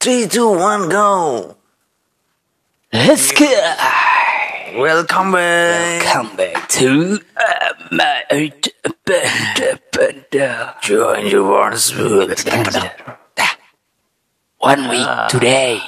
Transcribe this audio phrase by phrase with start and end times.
[0.00, 1.60] Three, two, one, go.
[2.88, 3.44] Let's go.
[4.80, 6.00] Welcome back.
[6.08, 8.24] Come back to uh, my
[10.80, 11.92] Join your ones.
[14.56, 15.84] One week today.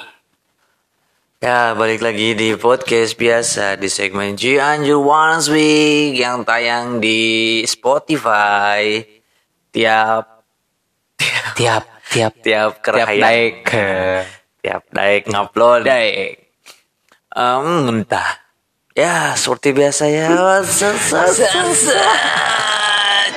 [1.41, 9.01] Ya, balik lagi di podcast biasa di segmen Cianjur Once Week yang tayang di Spotify
[9.73, 10.45] tiap
[11.57, 13.65] Tiap tiap tiap tiap naik
[14.61, 15.81] tiap daik ngupload.
[15.83, 16.39] naik.
[17.33, 18.39] Em, entah.
[18.93, 20.29] Ya, seperti biasa ya.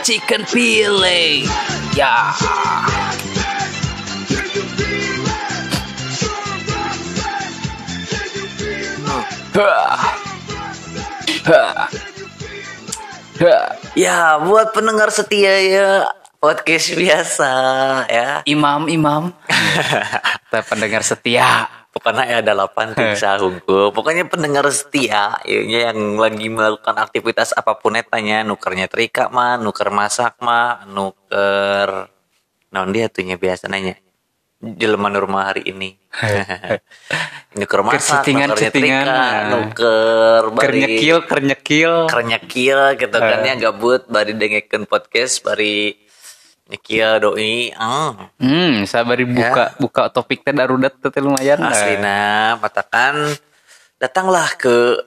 [0.04, 1.48] Chicken filling.
[1.96, 2.36] Ya.
[13.96, 16.04] Ya, buat pendengar setia ya
[16.46, 17.52] podcast biasa
[18.06, 18.28] ya.
[18.46, 19.34] Imam imam.
[20.46, 21.66] Kita pendengar setia.
[21.91, 23.91] Pokoknya ya ada delapan bisa hungkul.
[23.91, 29.90] Pokoknya pendengar setia ya, yang lagi melakukan aktivitas apa pun tanya nukernya terika mah, nuker
[29.90, 32.07] masak mah, nuker
[32.70, 33.98] non dia tuhnya biasa nanya
[34.60, 35.98] jelema rumah hari ini.
[37.57, 39.32] nuker masak, nukernya settingan, trika, nah.
[39.51, 41.92] nuker bari Kernyekil kernyekil.
[42.07, 46.05] kernyekil gitu kan ya gabut bari dengekeun podcast bari
[46.66, 47.70] nyekil doi.
[47.78, 48.30] Ah.
[48.38, 51.62] Hmm, sabari buka buka topik teh darudat teh lumayan.
[51.62, 53.34] Aslina katakan
[53.96, 55.00] datanglah ke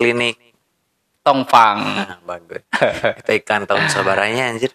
[0.00, 0.38] klinik
[1.22, 1.78] Tongpang.
[1.78, 2.66] nah, bagus
[3.22, 4.74] kita ikan tahun sabarannya anjir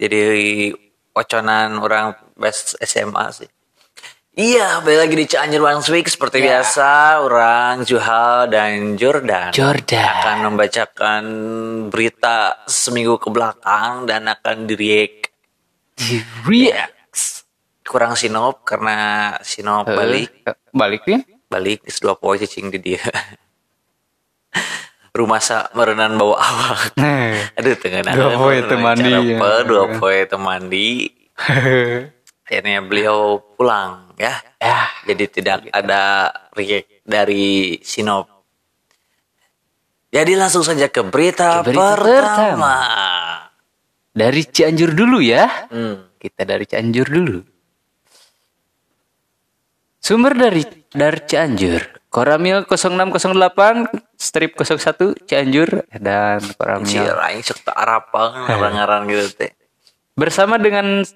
[0.00, 0.72] jadi
[1.12, 3.50] oconan orang best SMA sih
[4.40, 6.44] iya balik lagi di Cianjur One Week seperti Ya.
[6.56, 6.88] biasa
[7.20, 10.00] orang Juhal dan Jordan Jordan.
[10.16, 11.24] akan membacakan
[11.88, 15.28] berita seminggu ke belakang dan akan di-react
[16.42, 17.44] Reacts.
[17.84, 18.96] kurang sinop karena
[19.40, 21.20] sinop balik Eh, balik ya?
[21.46, 23.02] balik geus dua poe cicing di dia
[25.10, 26.94] rumah sa merenan bawa awak
[27.52, 29.60] aduh tengah Dua poe teu mandi, ya.
[29.60, 31.10] dua poe teu mandi
[32.46, 33.18] akhirnya beliau
[33.54, 34.34] pulang ya.
[34.60, 38.28] Ya, jadi tidak ada react dari Sinop.
[40.10, 42.76] Jadi langsung saja ke berita, Ke berita pertama,
[44.10, 45.46] dari Cianjur dulu ya.
[45.70, 46.10] Hmm.
[46.20, 47.38] Kita dari Cianjur dulu.
[50.02, 52.02] Sumber dari dari Cianjur.
[52.10, 55.86] Koramil 0608 strip 01 Cianjur.
[55.94, 57.14] Dan Koramil.
[57.22, 59.54] Aing sok ngaran gitu teh.
[60.18, 61.06] Bersama dengan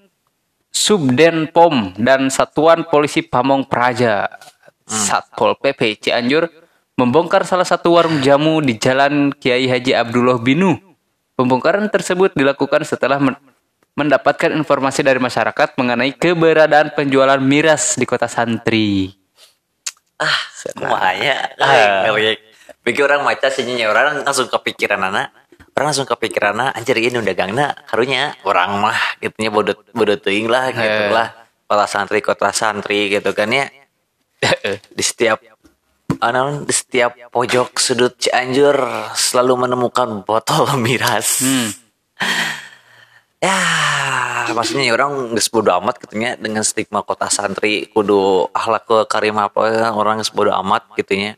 [0.74, 4.26] Subden POM dan Satuan Polisi Pamong Praja
[4.84, 6.50] Satpol PP Cianjur
[6.98, 10.74] membongkar salah satu warung jamu di Jalan Kiai Haji Abdullah Binu.
[11.38, 13.38] Pembongkaran tersebut dilakukan setelah men-
[13.94, 19.14] mendapatkan informasi dari masyarakat mengenai keberadaan penjualan miras di kota Santri.
[20.18, 20.38] ah
[20.74, 22.06] kumahanya ah.
[22.84, 25.32] Bagi orang maca sih nya orang langsung kepikiran anak
[25.74, 30.46] orang langsung kepikiran anak anjir ini udah gangna karunya orang mah gitunya bodoh bodoh teuing
[30.46, 31.10] lah gitu Eh.
[31.10, 31.34] lah.
[31.64, 33.66] Kota santri kota santri gitu kan ya.
[34.70, 35.40] Di setiap
[36.20, 38.76] anu, di setiap pojok sudut Cianjur
[39.16, 41.40] selalu menemukan botol miras.
[41.42, 41.72] Hmm.
[43.44, 43.58] ya
[44.54, 49.92] maksudnya orang nggak bodo amat gitunya dengan stigma kota santri kudu akhlak ke karim apa
[49.92, 51.36] orang geus bodo amat gitunya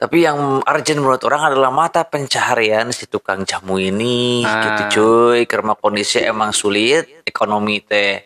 [0.00, 4.56] tapi yang urgent menurut orang adalah mata pencaharian si tukang jamu ini Ah.
[4.64, 8.16] gitu cuy karena kondisi emang sulit ekonomi teh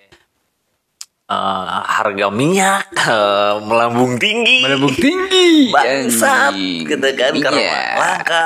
[1.26, 5.70] eh, harga minyak eh, melambung tinggi Melambung tinggi.
[5.70, 6.86] bangsat anjing.
[6.86, 7.80] gitu kan karena Iya.
[7.96, 8.42] langka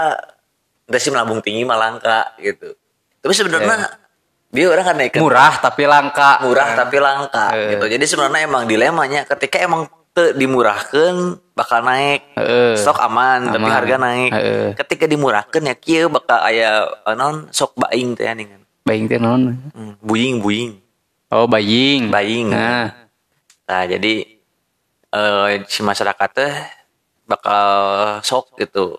[0.88, 2.72] udah sih melambung tinggi mah langka gitu
[3.20, 3.92] tapi sebenarnya
[4.48, 6.40] dia orang kan naik Murah tapi langka.
[6.40, 7.76] murah tapi langka Eh.
[7.76, 9.84] gitu jadi sebenarnya emang dilemanya ketika emang
[10.18, 12.74] te dimurahkan bakal naik Heeh.
[12.74, 13.76] stok aman, tapi Aman.
[13.78, 14.68] harga naik Heeh.
[14.82, 19.20] ketika dimurahkan ya kieu bakal aya eh, non sok baing teh nih kan Baing teh
[19.22, 19.54] naon?
[19.70, 20.82] Hmm, buying buying
[21.28, 22.08] Oh, baying.
[22.08, 22.48] Baying.
[22.48, 22.88] Nah,
[23.68, 24.24] Nah, jadi
[25.12, 26.54] eh si masyarakat teh
[27.28, 27.68] bakal
[28.24, 28.96] sok gitu.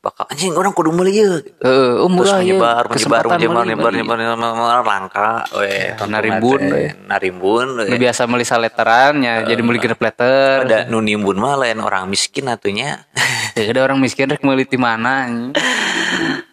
[0.00, 1.60] Bakal anjing orang kudu meuli yeuh gitu.
[1.60, 2.40] eh, oh Terus ya.
[2.40, 5.30] menyebar, menyebar, menyebar, meuli, menyebar, menyebar, menyebar, langka.
[5.52, 6.82] We, narimbun, we.
[7.04, 7.66] narimbun.
[7.76, 7.84] we.
[7.84, 10.64] Nu biasa meuli saleteran ya jadi meuli genep letter.
[10.64, 13.04] Ada nu nimbun mah lain orang miskin atunya.
[13.50, 15.26] Ya ada orang miskin rek meuli ti mana.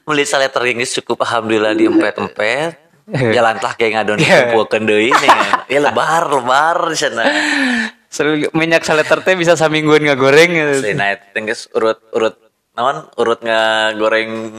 [0.04, 2.74] Meuli saleter geus cukup alhamdulillah di empet-empet.
[3.08, 4.52] Jalan tah kayak ngadon Iya.
[4.52, 5.32] kumpulkeun deui nih.
[5.70, 7.24] Ya lebar, lebar di sana.
[8.52, 10.52] Minyak saleter teh bisa samingguan nggak goreng.
[10.98, 12.47] Nah, itu geus urut-urut
[12.78, 14.54] naon urut ngagoreng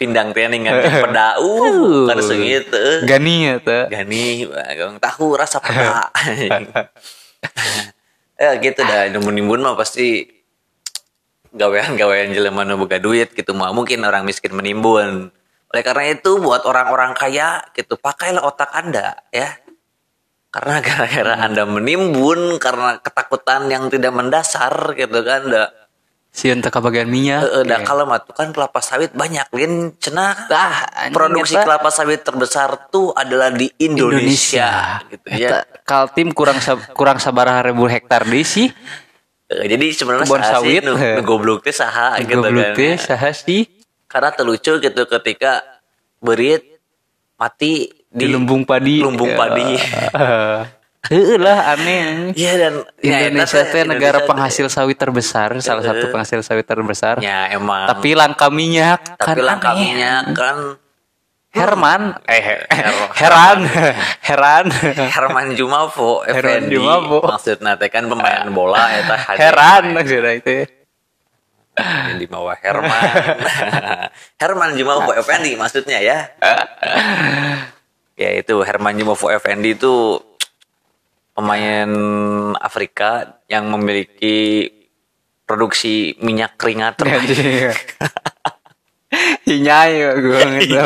[0.00, 1.36] pindang teh ning ngan peda.
[1.36, 3.04] Uh, kada segitu.
[3.04, 3.84] Gani ya teh.
[3.92, 6.08] Gani, bagang tahu rasa peda.
[8.38, 10.38] ya gitu dah nimbun-nimbun mah pasti
[11.50, 15.34] gawean-gawean jelema nu boga duit gitu mah mungkin orang miskin menimbun
[15.68, 19.58] oleh karena itu buat orang-orang kaya gitu pakailah otak anda ya
[20.54, 25.68] karena gara-gara anda menimbun karena ketakutan yang tidak mendasar gitu kan dah
[26.38, 27.42] Sieun teu kabagian minyak.
[27.42, 32.22] Eh, dah kalau mah tuh kan kelapa sawit banyak lin cenah Ah, produksi kelapa sawit
[32.22, 38.46] terbesar tuh adalah di Indonesia, gitu ya Kaltim kurang sab- kurang sabaraha ribu hektar deui
[38.46, 38.70] sih.
[39.48, 41.18] Jadi sebenarnya sih sawit, nu, eh.
[41.18, 43.66] nu goblok teh saha gitu Goblok kan teh saha sih?
[44.06, 45.60] karena terlucu gitu ketika
[46.18, 46.62] berit
[47.34, 49.02] mati Di, lumbung padi.
[49.02, 49.74] lumbung padi.
[51.38, 52.34] Lah aneh.
[52.34, 57.22] Iya dan ya, Indonesia teh negara Indonesia penghasil sawit terbesar, salah satu penghasil sawit terbesar.
[57.22, 57.86] Ya emang.
[57.86, 59.80] Tapi langka minyak tapi kan langka aneh.
[59.80, 60.58] minyak kan
[61.48, 62.68] Herman, eh
[63.16, 63.64] Heran,
[64.20, 67.24] Heran, Herman Jumafo Herman Jumafo.
[67.24, 70.68] maksudnya teh kan pemain bola eta hadir Heran maksudnya itu.
[71.78, 73.00] yang di bawah Herman
[74.42, 76.26] Herman Jumafo Effendi maksudnya ya
[78.18, 80.20] ya itu Herman Jumafo Effendi itu
[81.38, 81.90] pemain
[82.58, 84.66] Afrika yang memiliki
[85.46, 87.30] produksi minyak keringat terbaik
[89.46, 90.82] hinyai gue gitu.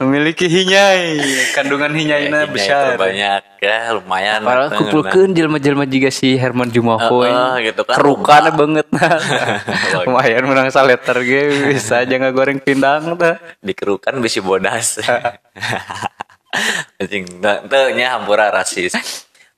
[0.00, 1.20] Memiliki hinyai,
[1.52, 2.96] kandungan hinyainya Minyak besar.
[2.96, 7.20] terbanyak ya lumayan Padahal kumpulkeun jelema-jelema juga si Herman Jumaho.
[7.20, 8.00] Heeh, gitu kan.
[8.00, 9.20] Kerukan banget nah.
[10.08, 13.36] Lumayan menang saleter ge bisa aja goreng pindang tah.
[13.60, 15.04] dikerukan bisi bodas
[17.00, 17.24] anjing
[17.94, 18.94] nya hampura rasis.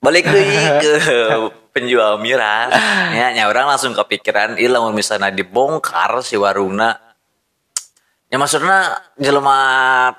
[0.03, 0.93] Balik deui ke
[1.71, 2.71] penjual miras.
[3.15, 6.99] Nya nya orang langsung kepikiran lamun misalnya dibongkar si warungna.
[8.29, 9.57] Ya maksudnya jelema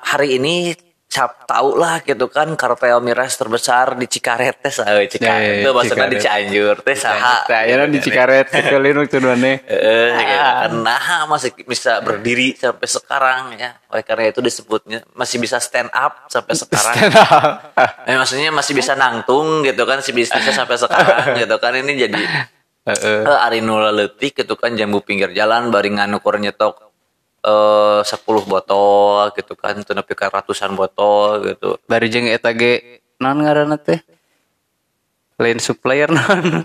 [0.01, 0.75] hari ini
[1.15, 5.47] cap tahu lah gitu kan kartel miras terbesar di Cikaret teh saha we, Ya, Cikaret
[5.47, 6.19] ya, itu maksudnya di.
[6.19, 9.23] Cianjur teh saha Saya di Cikaret kekelin waktu.
[9.25, 10.71] Eh, gitu kan.
[10.83, 13.79] Nah, masih bisa berdiri sampai sekarang ya.
[13.95, 16.95] Oleh karena itu disebutnya masih bisa stand up sampai sekarang.
[18.11, 21.73] Eh, maksudnya masih bisa nangtung gitu kan, masih bisa sampai sekarang gitu kan.
[21.79, 22.23] Ini jadi
[22.91, 23.21] Heeh.
[23.23, 26.94] eh, ari nu leutik gitu kan jambu pinggir jalan bari nganukur nyetok
[27.45, 31.77] eh 10 botol gitu kan, teu nepi ka ratusan botol gitu.
[31.85, 34.01] Bari jeung eta ge naon ngaranna teh?
[35.37, 36.65] Lain supplier naon.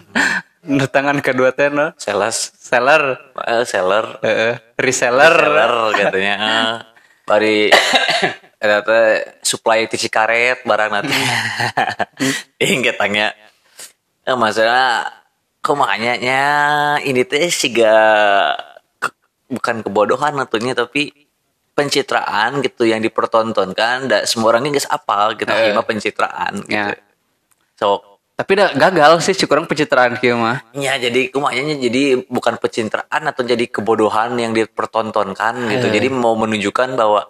[0.64, 1.92] Nu tangan kedua teh naon?
[2.00, 3.20] Sales Seller.
[3.48, 4.54] eh, seller Heeh.
[4.80, 5.34] Reseller.
[5.36, 6.76] seller katanya eh.
[7.30, 7.70] bari
[8.58, 9.06] eta teh
[9.46, 11.14] supply ti Cikaret barang nanti
[12.66, 13.32] ing tanya
[14.26, 15.10] eh masalah
[15.62, 16.44] kumanya nya
[17.06, 17.94] ini teh siga
[18.58, 18.69] ke-
[19.50, 21.12] bukan kebodohan tentunya tapi
[21.74, 25.74] pencitraan gitu yang dipertontonkan dan semua orangnya guys apal gitu Eh.
[25.82, 26.96] pencitraan gitu Ya.
[27.76, 28.04] so
[28.40, 30.64] Tapi dah gagal sih kurang pencitraan kieu mah.
[30.72, 35.92] Ya jadi kumanya jadi bukan pencitraan atau jadi kebodohan yang dipertontonkan gitu.
[35.92, 35.92] Eh.
[35.92, 37.28] Jadi mau menunjukkan bahwa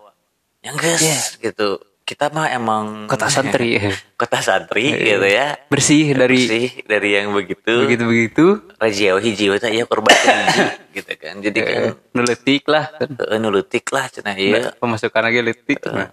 [0.61, 1.81] yang guys gitu.
[2.09, 3.77] Kita mah emang Kota santri.
[4.21, 5.61] kota santri gitu ya.
[5.69, 7.85] Bersih dari Bersih dari yang begitu.
[7.85, 8.65] begitu-begitu.
[8.81, 10.65] Rajio hiji eta ya korban hiji
[10.97, 11.37] gitu kan.
[11.37, 13.13] Jadi kan Eh, nuletik lah kan.
[13.37, 14.57] nulutik lah cenah ieu.
[14.81, 15.85] Pemasukan lagi letik.
[15.85, 16.09] Nah.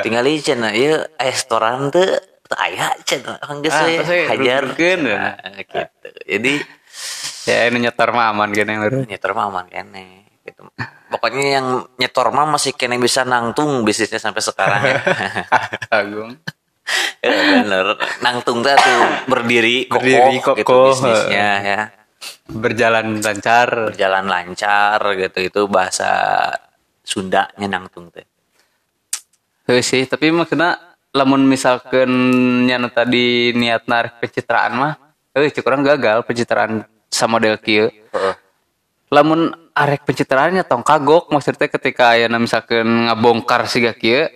[0.00, 2.08] Tinggal ieu cenah ieu restoran teu
[2.48, 3.36] teu aya cenah.
[3.60, 4.62] Geus Ah, we terus we hajar.
[4.64, 6.08] Nah, gitu.
[6.24, 6.54] Jadi
[7.44, 10.68] Ya ini nyetar mah aman gini yang nyetor mah aman kene gitu.
[11.10, 14.98] Pokoknya yang nyetor mah masih kene bisa nangtung bisnisnya sampai sekarang ya.
[16.00, 16.36] Agung.
[17.24, 17.96] ya bener.
[18.20, 18.76] Nangtung tuh
[19.24, 20.92] berdiri kokoh, Berdiri, gitu kokoh.
[20.92, 21.80] bisnisnya ya.
[22.48, 23.92] Berjalan lancar.
[23.92, 26.12] Berjalan lancar gitu itu bahasa
[27.04, 28.24] Sundanya nangtung teh.
[29.68, 30.76] Heuh sih, tapi maksudnya
[31.12, 32.08] lamun misalkan
[32.68, 34.92] nyana tadi niat narik pencitraan mah,
[35.36, 37.88] eh cek orang gagal pencitraan sama model kieu.
[39.12, 44.30] Lamun arek pencitraannya tong kagok maksudnya ketika ayana misalkan ngabongkar siga kieu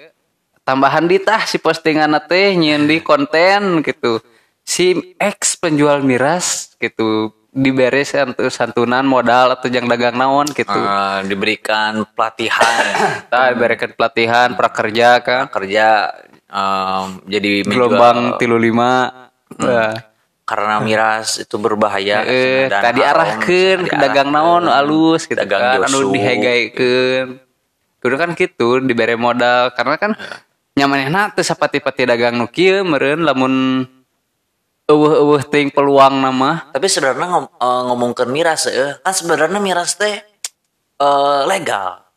[0.62, 4.20] tambahan ditah si postingan teh nyieun di konten gitu.
[4.60, 10.76] Si ex penjual miras gitu diberi santu- santunan modal atau jang dagang naon gitu.
[10.76, 12.84] Eh, diberikan pelatihan
[13.32, 15.48] Tah diberikan pelatihan prakerja kan.
[15.48, 16.12] kerja
[16.52, 19.08] em, jadi menjual- Gelombang tilu lima.
[19.56, 19.96] Wah.
[20.48, 25.92] Karena miras itu berbahaya Eh, dan tadi arahkeun ke dagang naon alus gitu Dagang kan
[25.92, 27.36] anu dihegaikeun.
[28.00, 30.16] Kudu kan gitu dibere modal karena kan
[30.72, 33.84] nyamanehna teu sapati-pati dagang nu kieu meureun lamun
[34.88, 36.72] eueuh-eueuh ting peluang nama.
[36.72, 40.16] Tapi sebenarnya ngom eh, ngomongkeun miras ya, kan sebenarnya miras teh
[40.96, 42.08] eh, legal.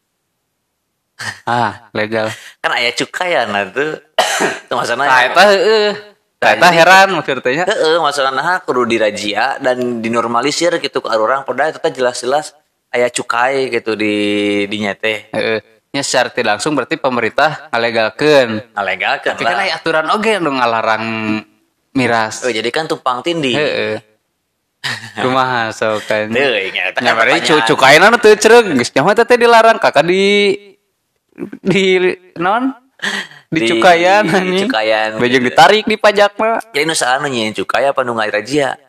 [1.46, 2.34] Ah, legal.
[2.66, 3.94] Kan aya cukai ya nah tuh.
[4.66, 6.11] Itu maksudnya Nah, eta heueuh.
[6.42, 7.70] Eta heran maksudnya.
[7.70, 12.58] Heeh, masalah nah kudu dirajia dan dinormalisir gitu ke orang padahal teh jelas-jelas
[12.90, 15.30] aya cukai gitu di dinya teh.
[15.30, 15.62] Heeh.
[15.94, 18.74] Nya secara tidak langsung berarti pemerintah ngalegalkeun.
[18.74, 21.06] Ngalegalkeun Tapi kan aya aturan oge nu ngalarang
[21.94, 22.42] miras.
[22.50, 23.54] Eh, jadi kan tumpang tindih.
[23.54, 23.96] Heeh.
[25.22, 26.26] Kumaha sok kan.
[26.34, 30.58] Teuing, eta Nya bari cukaina teu ceureuh geus nyaho teh dilarang kakak di
[31.62, 32.02] di
[32.42, 32.74] non
[33.52, 35.10] di, Di- cukayan di cukayan.
[35.20, 36.62] Bejeng ditarik di pajak mah.
[36.72, 38.80] Jadi nu nu nyieun cukai apa nu ngarajia?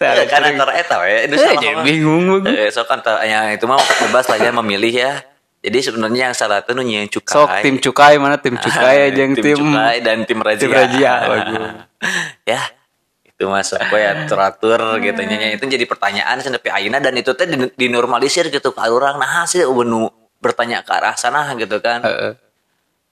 [0.00, 1.28] kan antara eta we.
[1.36, 1.84] Salah jadi mah.
[1.84, 2.40] bingung gua.
[2.48, 5.12] Eh, sok kan ta- ya, itu mah bebas lah ya memilih ya.
[5.60, 7.32] Jadi sebenarnya yang salah itu nu nyieun cukai.
[7.36, 10.60] Sok tim cukai mana tim cukai aja yang tim, cukai dan tim rajia.
[10.64, 11.64] tim rajia, bagus.
[12.48, 12.60] ya.
[13.24, 17.48] Itu masuk we ya teratur gitu nya itu jadi pertanyaan sampai ayeuna dan itu teh
[17.48, 22.00] din- dinormalisir gitu ke orang nah sih nu bertanya ke arah sana gitu kan.
[22.02, 22.32] Heeh.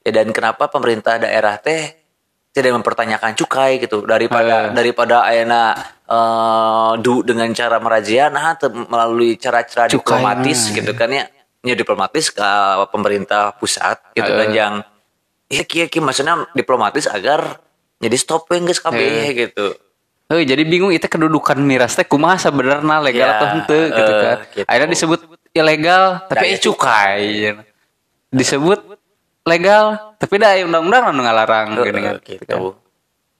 [0.02, 1.92] Ya dan kenapa pemerintah daerah teh
[2.48, 4.74] tidak mempertanyakan cukai gitu daripada Eh.
[4.74, 5.76] daripada ayana
[6.08, 8.56] eh du dengan cara merazia nah
[8.88, 11.28] melalui cara-cara diplomatis gitu kan ya
[11.60, 12.48] ya diplomatis ke
[12.88, 14.56] pemerintah pusat gitu kan Eh.
[14.56, 14.74] yang
[15.46, 17.60] ya kia kia maksudnya diplomatis agar
[18.00, 19.28] jadi stoping guys KB Eh.
[19.36, 19.76] gitu
[20.28, 24.36] Heuh, jadi bingung itu kedudukan miras teh kumaha sebenarnya legal Ya, atau henteu gitu kan.
[24.52, 24.66] gitu.
[24.68, 25.20] Akhirnya disebut
[25.52, 27.24] ilegal tapi Daya eh cukai.
[28.28, 28.80] Disebut
[29.42, 32.14] legal tapi da aya undang-undang anu ngalarang Eh, gini kan.
[32.20, 32.44] gitu.
[32.44, 32.60] kan.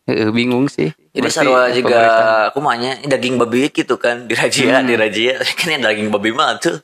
[0.09, 0.89] Heuh, bingung sih.
[1.13, 4.89] Jadi sarua juga pemerintah- kumanya daging babi gitu kan dirajia Hmm.
[4.89, 6.81] dirajia kan daging babi mah tuh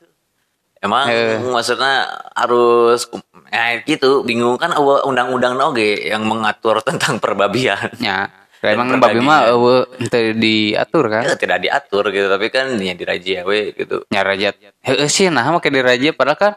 [0.79, 1.41] emang Eh.
[1.41, 3.09] maksudnya harus
[3.49, 8.29] ya gitu bingung kan undang-undang oge yang mengatur tentang perbabian Ya,
[8.73, 11.29] emang babi mah eueuh henteu diatur kan.
[11.29, 14.09] Ya, tidak diatur gitu tapi kan ya dirajia we gitu.
[14.09, 16.53] Nya raja heeh sih nah make di raja padahal kan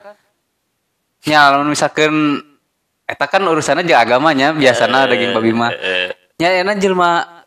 [1.27, 2.39] nya lamun misalkan
[3.03, 7.43] eta kan urusannya jeung agamanya biasana daging babi mah Eh, nya enak jelma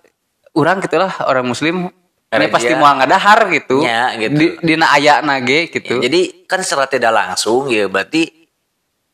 [0.52, 1.88] orang gitulah orang muslim
[2.30, 3.82] ini pasti mau ngadahar gitu.
[3.82, 4.38] Nya, gitu.
[4.38, 5.98] di dina aya nage gitu.
[5.98, 8.30] Ya, jadi kan secara tidak langsung ya berarti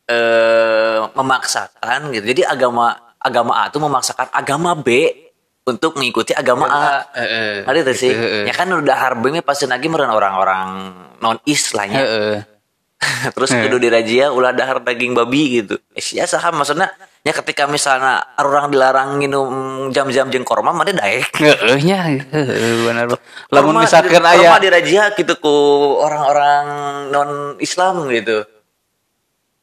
[0.05, 2.25] eh memaksakan gitu.
[2.37, 5.11] Jadi agama agama A itu memaksakan agama B
[5.67, 7.03] untuk mengikuti agama A.
[7.19, 7.67] Heeh.
[7.67, 8.13] Ada tuh sih.
[8.47, 12.01] Ya kan udah harbengnya pasti lagi meren orang-orang non Islamnya.
[12.01, 12.39] heeh
[13.37, 15.77] Terus kudu dirajia ulah dahar daging babi gitu.
[15.93, 16.89] Eh sia saha maksudnya
[17.21, 19.53] ya ketika misalnya orang dilarang minum
[19.93, 21.29] jam-jam jeung korma mah daek.
[21.37, 22.09] heeh nya
[22.89, 23.13] benar
[23.53, 25.57] lamun Korma- misalkan korma aya dirajia gitu ku
[26.01, 26.65] orang-orang
[27.13, 27.31] non
[27.61, 28.49] Islam gitu.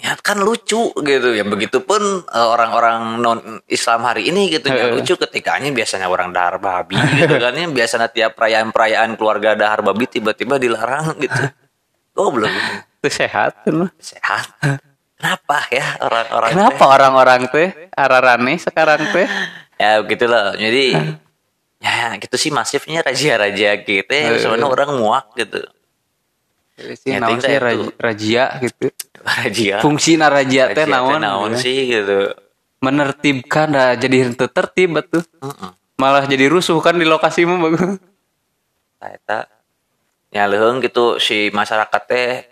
[0.03, 1.29] Ya kan lucu gitu.
[1.31, 3.39] Ya begitupun eh, orang-orang non
[3.71, 8.11] Islam hari ini gitu ya lucu ketikanya biasanya orang dahar babi gitu kan ya biasanya
[8.11, 11.39] tiap perayaan-perayaan keluarga dahar babi tiba-tiba dilarang gitu.
[12.15, 12.51] Goblok.
[13.03, 13.65] itu sehat.
[13.97, 14.47] Sehat.
[15.23, 19.23] Kenapa ya orang-orang kenapa orang-orang teh ararane sekarang teh
[19.81, 21.15] ya begitulah jadi
[21.79, 25.63] ya gitu sih masifnya raja-raja gitu ya sebenarnya orang muak gitu
[26.73, 27.57] sih naon sih
[27.97, 28.89] rajia gitu.
[29.23, 31.63] Raja fungsi raja teh naon naon gitu.
[31.63, 32.35] sih gitu.
[32.83, 35.71] Menertibkan dah jadi henteu tertib atuh Heeh.
[35.95, 38.01] malah jadi rusuh kan di lokasi mah bagus
[39.03, 39.39] Nah, eta
[40.31, 42.47] ya leuheung gitu si masyarakat teh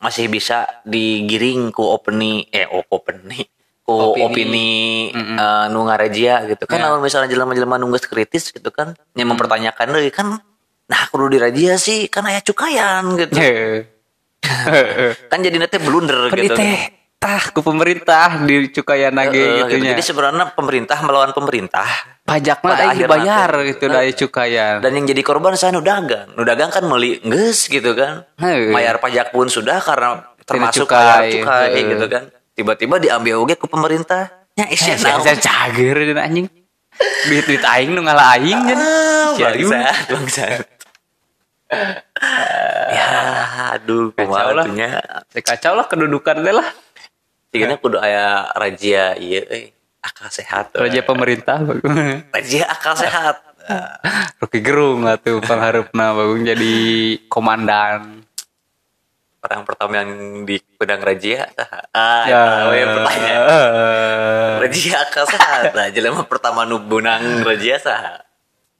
[0.00, 3.40] masih bisa digiring ku opini eh oh, opini
[3.84, 4.24] ku Opini.
[4.24, 4.70] opini,
[5.12, 6.64] eh, nu ngarajia gitu.
[6.64, 10.40] Kan lamun misalnya jelema-jelema nu geus kritis gitu kan yang mempertanyakan deui kan
[10.84, 13.32] nah kudu dirajia sih kan aya cukayan gitu
[15.30, 16.78] kan jadi nanti blunder kan gitu teh
[17.16, 19.80] tah ku pemerintah di cukayan nage Eh, gitu gitu.
[19.80, 21.88] nya Jadi sebenarnya pemerintah melawan pemerintah
[22.20, 23.62] pajak mah akhirnya dibayar teh.
[23.66, 26.36] gitu dari cukayan dan yang jadi korban saya nu dagang.
[26.36, 28.28] Nu dagang kan meli geus gitu kan.
[28.36, 31.00] Bayar pajak pun sudah karena termasuk cukai.
[31.00, 31.88] bayar cukai Heuh.
[31.90, 32.22] gitu kan.
[32.52, 34.28] Tiba-tiba diambil oge ku pemerintah.
[34.54, 36.46] Ya isi saya saya cager dan anjing
[37.24, 38.78] duit duit aing nu ngalah aing kan
[39.34, 40.58] Sia, bangsat, bangsat.
[42.96, 43.08] Ya,
[43.78, 44.66] aduh, Kacau lah.
[45.32, 46.68] Saya kacau lah kedudukan teh lah
[47.54, 49.70] Tigana kudu aya rajia ieu euy.
[50.04, 50.76] Akal sehat.
[50.76, 51.88] raja pemerintah bagus
[52.28, 53.40] Rajia akal sehat.
[54.42, 56.74] Rocky Gerung lah tuh pengharupna bagus jadi
[57.32, 58.24] komandan
[59.44, 60.10] orang pertama yang
[60.48, 61.80] di pedang rajia saha?
[61.92, 62.40] ah ya
[62.72, 68.24] ya, ya pertanyaan rajia akal sehat nah jelema pertama nu beunang rajia saha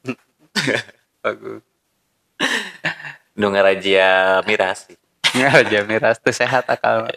[1.25, 1.61] bagus
[3.39, 4.99] nu ngarajia miras sih
[5.41, 7.11] ya raja miras tuh sehat akal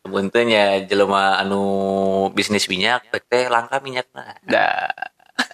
[0.00, 4.88] Buntunya jelema anu bisnis minyak teh langka minyak nah dah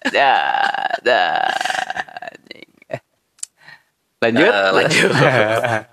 [0.06, 1.50] dah dah.
[2.94, 3.00] Eh.
[4.22, 5.10] lanjut Eh, lanjut.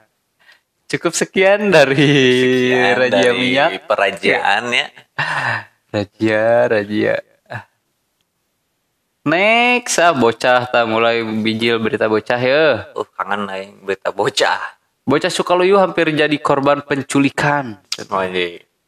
[0.94, 2.14] cukup sekian dari
[2.70, 4.88] Sekian raja dari minyak perajaan ya
[5.94, 7.22] Rajia, rajia.
[9.24, 12.92] Next, ah bocah tak mulai bijil berita bocah ya.
[12.92, 14.60] Uh, kangen aing berita bocah.
[15.08, 17.80] Bocah Sukaluyu hampir jadi korban penculikan.
[18.12, 18.20] Oh.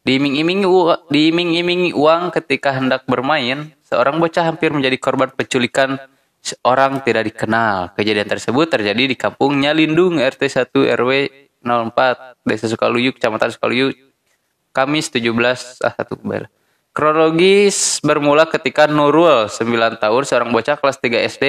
[0.04, 0.68] Diiming-imingi
[1.08, 5.96] diiming-imingi uang ketika hendak bermain, seorang bocah hampir menjadi korban penculikan
[6.44, 7.96] seorang tidak dikenal.
[7.96, 11.12] Kejadian tersebut terjadi di kampung Nyalindung RT 1 RW
[11.63, 13.96] 04 Desa Sukaluyu, Kecamatan Sukaluyu,
[14.75, 15.32] Kamis 17
[15.80, 16.51] ah 1 Bel.
[16.96, 21.44] Kronologis bermula ketika Nurul, 9 tahun, seorang bocah kelas 3 SD,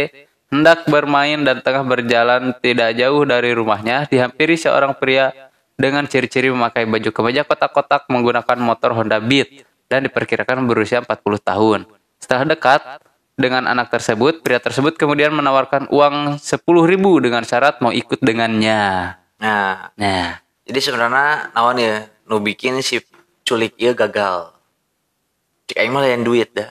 [0.51, 5.31] hendak bermain dan tengah berjalan tidak jauh dari rumahnya, dihampiri seorang pria
[5.79, 11.81] dengan ciri-ciri memakai baju kemeja kotak-kotak menggunakan motor Honda Beat dan diperkirakan berusia 40 tahun.
[12.19, 12.81] Setelah dekat
[13.39, 19.15] dengan anak tersebut, pria tersebut kemudian menawarkan uang 10.000 dengan syarat mau ikut dengannya.
[19.39, 22.99] Nah, Nah, jadi sebenarnya naon ya nu bikin si
[23.47, 24.56] culik ieu gagal.
[25.67, 26.71] Cik aing mah lain duit dah.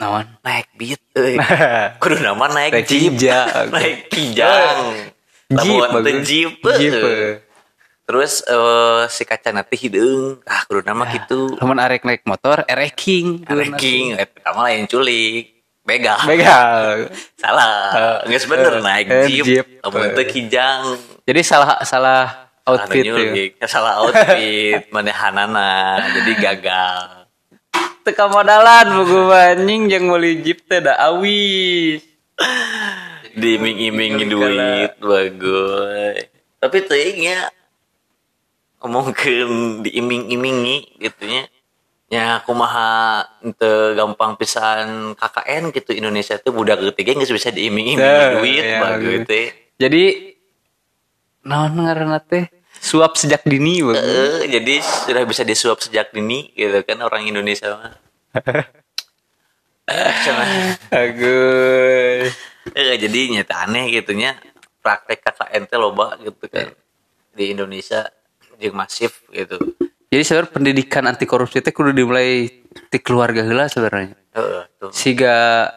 [0.00, 0.24] naon?
[0.40, 1.36] Naik beat euy.
[2.02, 3.12] Kudu nama naik, Naik jeep.
[3.76, 4.96] naik kijang.
[5.50, 6.24] Jeep, Lamun bagus.
[6.24, 6.52] jeep.
[8.08, 10.40] Terus eh, si kaca nanti hideung.
[10.48, 11.52] Ah, kudu nama gitu.
[11.60, 13.44] Lamun arek naik motor, ereking.
[13.44, 15.60] Ranking, eta mah lain culik.
[15.84, 16.18] Begal.
[16.24, 17.12] Begal.
[17.36, 18.24] Salah.
[18.24, 19.44] Bener eh, naik eh, jeep.
[19.44, 19.66] jeep.
[19.84, 20.96] Lamun teu kijang.
[21.28, 23.20] Jadi salah salah outfit Anu ya.
[23.20, 23.50] nyulik.
[23.68, 24.88] Salah outfit.
[24.90, 26.00] Manehanana.
[26.16, 27.19] Jadi gagal.
[28.10, 32.02] Teka modalan buku anjing yang beli jeep teh da awis.
[33.38, 36.26] Diiming-imingi duit bagus.
[36.58, 37.54] Tapi teuingnya
[38.82, 41.46] ngomongkeun diiming-imingi gitu nya.
[42.10, 48.64] Ya kumaha ente gampang pisan KKN gitu Indonesia tuh budak ketiga nggak bisa diiming-imingi duit
[48.66, 49.30] iya, bagus bagus.
[49.30, 49.46] teh.
[49.78, 50.34] Jadi
[51.46, 52.50] naon ngaranna teh?
[52.80, 53.84] Suap sejak dini.
[53.84, 57.92] Eh, jadi sudah bisa disuap sejak dini gitu kan orang Indonesia mah.
[60.90, 62.32] Agus.
[62.72, 64.38] Eh, jadi nyata aneh gitu nya
[64.80, 66.72] praktek KKN teh loba gitu kan
[67.36, 68.08] di Indonesia
[68.56, 69.60] yang masif gitu.
[70.10, 74.16] Jadi sebenarnya pendidikan anti korupsi teh kudu dimulai di keluarga heula sebenarnya.
[74.34, 74.90] Heeh, tuh.
[74.90, 75.68] Siga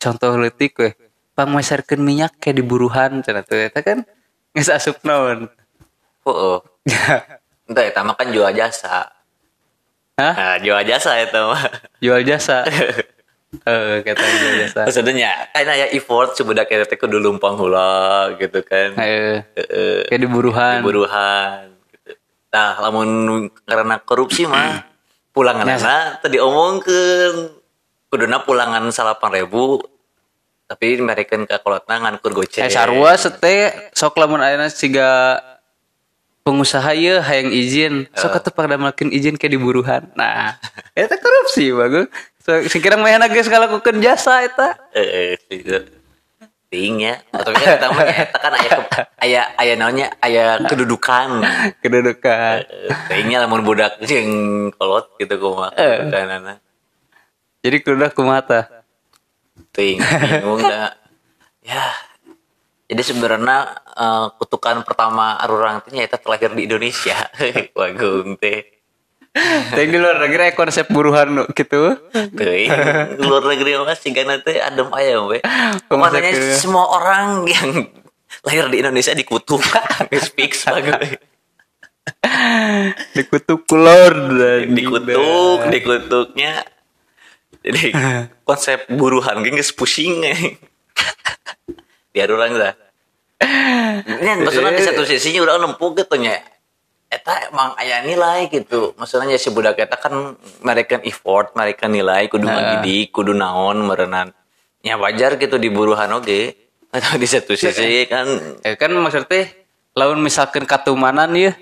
[0.00, 0.90] contoh leutik we.
[1.36, 4.06] Pangmeserkeun minyak kayak di buruhan cenah teh eta kan
[4.56, 5.52] geus asup naon.
[6.26, 6.56] Heeh.
[7.66, 9.10] Entah ya, mah kan jual jasa.
[10.16, 10.32] Hah?
[10.32, 11.62] Nah, jual jasa itu mah.
[12.04, 12.64] Jual jasa.
[13.56, 14.84] Eh, kata jual jasa.
[14.84, 18.92] Maksudnya kan aya effort sebudak eta teh kudu lumpang heula gitu kan.
[19.00, 20.04] Eh, Heeh.
[20.12, 20.82] kayak di buruhan.
[20.84, 22.20] buruhan gitu.
[22.52, 24.84] Nah, lamun karena korupsi mah
[25.30, 27.56] pulanganna tadi omongkeun
[28.12, 29.80] kuduna pulangan salapan ribu
[30.66, 32.66] tapi mereka ke kolotna ngankur goceng.
[32.66, 35.38] Eh sarua sete sok lamun ayeuna siga
[36.46, 40.06] pengusaha ieu hayang izin sok atuh padamalkeun izin ke di buruhan.
[40.14, 40.54] Nah,
[40.94, 42.06] eta korupsi bagus.
[42.46, 44.78] So, sekirang mayana geus ngalakukeun jasa eta.
[44.94, 45.82] Eh, eh, gitu.
[46.70, 47.18] Ting ya.
[47.34, 51.42] Tapi kan kita mah eta kan aya ke- aya aya naonnya aya kedudukan.
[51.82, 52.62] Kedudukan.
[53.10, 56.62] Tingnya lamun budak yang kolot gitu kumaha kedudukanana.
[57.66, 58.64] Jadi kudu kumaha tah?
[59.74, 60.94] Ting bingung dah.
[61.66, 61.82] Ya.
[62.86, 63.58] Jadi sebenarnya
[63.98, 67.18] eh, kutukan pertama arurang teh nyaeta terlahir di Indonesia.
[67.78, 68.76] Wagung teh.
[69.74, 71.98] Teh di luar negeri konsep buruhan gitu.
[72.14, 72.72] Teuing
[73.20, 75.42] luar negeri mah sigana teh adem aya we.
[75.92, 76.56] Makanya sakeun?
[76.56, 77.90] semua orang yang
[78.46, 79.60] lahir di Indonesia dikutuk.
[80.38, 81.20] Fix bagus.
[83.12, 86.64] Dikutuk dan dikutuk, dikutuknya.
[87.66, 87.90] Jadi
[88.48, 90.54] konsep buruhan ge geus pusing eh.
[92.16, 92.72] Biar orang lah.
[94.08, 96.40] Ini maksudnya di satu sisinya udah nempuh gitu nya.
[97.12, 98.96] Eta emang aya nilai gitu.
[98.96, 100.32] Maksudnya si budak eta kan
[100.64, 104.32] mereka effort, mereka nilai kudu ngagidik, kudu naon merenan.
[104.80, 106.56] Ya wajar gitu di buruhan oge.
[106.88, 108.24] Atau di satu sisi kan
[108.64, 109.52] Ya kan maksudnya
[109.92, 111.52] lamun misalkan katumanan ya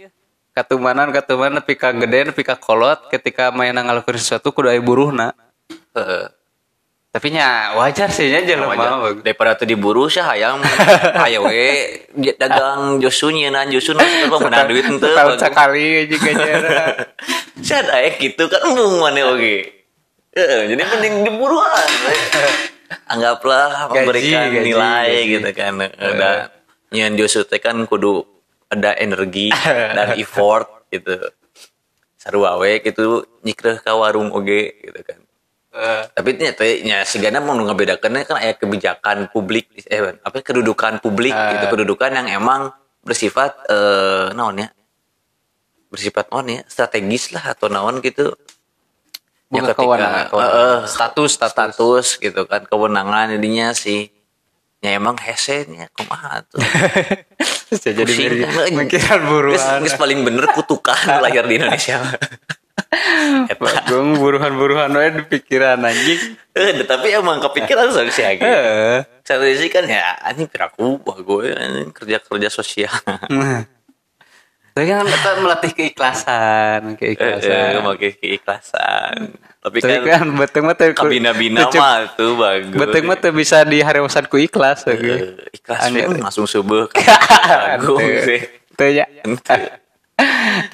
[0.55, 5.35] katumanan katumanan nepi ka gede nepi ka kolot ketika main ngalakuin sesuatu kudu aya buruhna
[7.15, 8.99] tapi nya wajar sih nya wajar.
[8.99, 10.59] mah daripada tuh diburu sih hayang.
[11.23, 12.03] Ayo we
[12.35, 16.55] dagang josunya nan josu nan serba menang duit ente tahun sekali juga nya
[17.67, 19.57] saya ada gitu kan embung mana oke.
[20.35, 21.87] Eh, jadi mending diburuan
[23.07, 25.31] anggaplah Gaji, memberikan gaji, nilai gaji.
[25.39, 25.75] gitu kan.
[25.87, 26.31] Ada
[26.91, 28.27] nyian josu teh kan kudu
[28.75, 29.55] ada energi
[29.97, 31.15] dan effort gitu.
[32.19, 35.24] Sarua we gitu nyikreh ka warung oge gitu kan
[36.09, 41.51] tapi ternyata nya sigana mau ngebedakannya kan aya kebijakan publik eh apa kedudukan publik Eh.
[41.53, 44.71] gitu kedudukan yang emang bersifat eh naon ya
[45.89, 48.35] bersifat naon ya strategis lah atau naon gitu
[49.53, 50.57] Ya, ketika- kewenangan, kewenangan.
[50.57, 51.53] Eh, eh, status, status.
[51.55, 54.11] status gitu kan kewenangan jadinya sih
[54.79, 56.59] ya emang hesennya kumaha tuh
[57.85, 58.03] jadi
[58.43, 59.83] kan, mikiran buruan.
[59.87, 62.03] Paling bener kutukan lahir di Indonesia.
[63.55, 66.37] Bagong buruhan-buruhan wae di pikiran anjing.
[66.51, 68.41] Eh, tapi emang kepikiran sok sih Agi.
[68.41, 68.99] Heeh.
[69.21, 72.93] Satu sisi kan ya anjing piraku wah gue anjing kerja-kerja sosial.
[74.75, 77.71] Tapi kan kita melatih keikhlasan, Eh, keikhlasan.
[77.71, 79.15] eh, pakai keikhlasan.
[79.57, 81.09] Tapi Tapi kan kan beteng mah teu cuk-
[81.73, 82.75] mah tuh bagus.
[82.75, 85.41] Beteng mah teu bisa diharewasan ku ikhlas Eh, euy.
[85.53, 86.91] ikhlas langsung subuh
[87.73, 88.41] Agung Teu- sih.
[88.75, 89.07] Teu ya.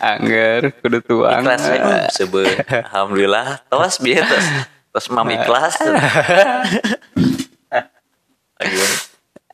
[0.01, 1.43] Angger kudu tuang.
[1.43, 1.79] Ikhlas we,
[2.15, 2.47] subuh.
[2.91, 3.63] Alhamdulillah.
[3.69, 4.47] Tos bieu tos.
[4.91, 5.79] Tos mam ikhlas.
[8.61, 8.93] Agung.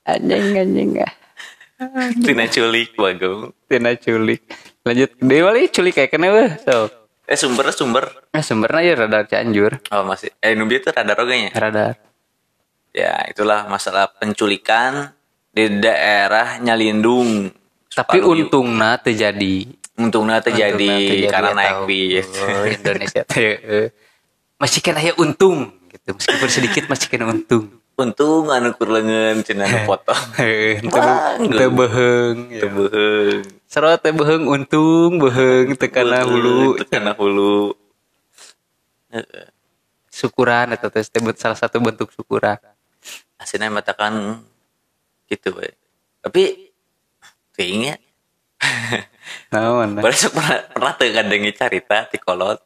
[0.06, 1.12] Anjing anjing ah.
[2.24, 3.52] Tina culik bagung.
[3.68, 4.42] Tina culik.
[4.86, 6.50] Lanjut deui wali culik kayak kena weh.
[6.62, 6.88] So.
[7.26, 8.06] Eh sumber sumber.
[8.30, 9.82] Nah, sumbernya ya radar Cianjur.
[9.90, 10.30] Oh masih.
[10.38, 11.50] Eh Nubia itu radar ogenya.
[11.58, 11.98] Radar.
[12.94, 15.10] Ya itulah masalah penculikan
[15.50, 17.50] di daerah Nyalindung.
[17.90, 18.46] Tapi Palu.
[18.46, 19.66] untungna terjadi.
[19.96, 22.28] Untungnya terjadi karena naik bis.
[22.36, 23.88] Oh, Indonesia teh eh,
[24.60, 26.12] masih kan aya untung gitu.
[26.12, 27.80] Meskipun sedikit masih kan untung.
[27.96, 28.76] Untung anu
[29.40, 30.20] cenah nu potong.
[30.36, 32.38] Heeh, teu beheung.
[32.52, 33.42] Teu beheung.
[33.64, 36.76] Sarua teh beheung untung, beheung teu kana hulu.
[36.76, 37.72] Teu kana hulu.
[40.12, 41.04] Syukuran eta teh
[41.40, 42.60] salah satu bentuk syukuran.
[43.40, 44.44] Aslinya matakan
[45.32, 45.72] gitu we.
[46.20, 46.72] Tapi
[47.56, 47.96] teuing ya.
[49.52, 49.98] Naon?
[49.98, 52.58] Baru sok pernah pernah teu ngadengi carita ti kolot.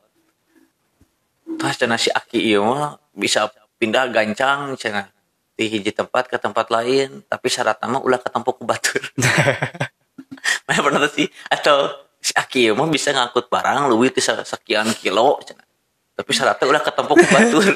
[1.60, 5.10] Terus cenah si Aki ieu mah bisa pindah gancang cenah
[5.58, 9.02] di hiji tempat ke tempat lain tapi syaratnya mah ulah ketempuh ku batur.
[10.66, 11.90] Mana pernah sih atau
[12.22, 15.66] si Aki ieu mah bisa ngangkut barang leuwih ti sekian kilo cenah.
[16.16, 17.66] Tapi syaratnya ulah ketempuh ku batur.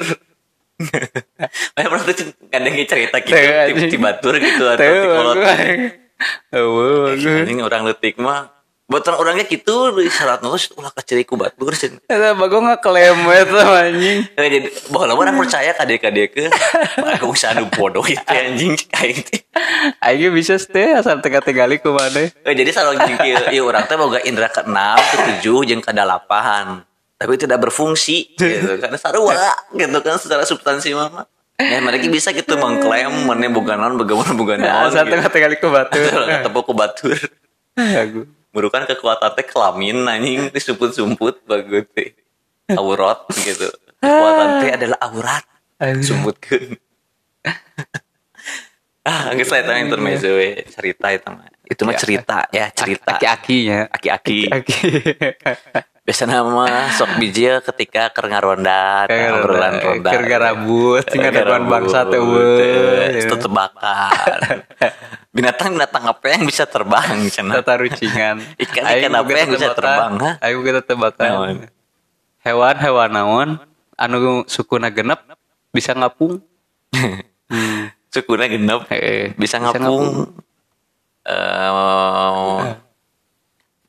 [1.75, 3.91] Mana pernah tuh ngadengi cerita gitu Teu, ti, anjing.
[3.91, 5.35] ti batur gitu atau ti kolot.
[7.45, 11.73] Ini orang letik mah buat orang orangnya gitu di syarat nulis ulah kecil ku batur
[11.73, 11.97] sih.
[12.05, 14.19] Eta bagong ngaklaim we teh anjing.
[14.37, 16.45] Eh, jadi bahwa orang percaya kadek kadek ke
[17.01, 19.41] aku usah anu bodoh itu anjing kayak gitu.
[20.05, 22.29] Aing bisa teh asal tega-tegali ku maneh.
[22.45, 23.17] Eh, jadi selalu anjing
[23.49, 28.35] ieu orang teh boga indra ke enam ke tujuh jeung ke delapan tapi tidak berfungsi
[28.35, 31.23] gitu karena sarua gitu kan secara substansi mama
[31.55, 35.15] ya mereka bisa gitu mengklaim mana boga naon bagaimana boga naon Asal gitu.
[35.15, 36.11] tega-tegali ku batur.
[36.11, 37.17] ketemu ku batur
[37.75, 38.27] Aku.
[38.55, 42.15] Burukan kekuatan teh kelamin anjing disumput-sumput bagus teh.
[42.79, 43.67] Aurat gitu.
[43.99, 45.43] Kekuatan teh adalah aurat.
[45.99, 46.79] Sumputkeun.
[49.11, 51.51] ah, geus saya tanya intermezzo we, cerita itu mah.
[51.67, 53.19] Itu mah cerita ya, cerita.
[53.19, 53.59] Aki-aki.
[53.91, 54.39] Aki.
[56.05, 60.09] Biasanya mah sok bijil ketika keur ngaronda, teh, obrolan ronda.
[60.15, 63.19] Keur garabut, tinggal depan bangsa teh Teh, weuh.
[63.19, 64.63] Itu tebakan.
[65.35, 67.59] Binatang-binatang apa yang bisa terbang cenah?
[67.59, 68.39] Tata rucingan.
[68.63, 70.39] Ikan-ikan apa yang bisa terbang?
[70.39, 71.27] Ayo kita tebakan.
[71.27, 71.55] Naon?
[72.39, 73.49] Hewan hewan naon
[73.99, 75.19] anu sukuna genep
[75.75, 76.39] bisa ngapung.
[77.45, 77.93] Hmm.
[78.09, 79.37] Sukuna genep Heeh.
[79.37, 80.33] bisa Bisa ngapung.
[81.29, 81.69] Eh,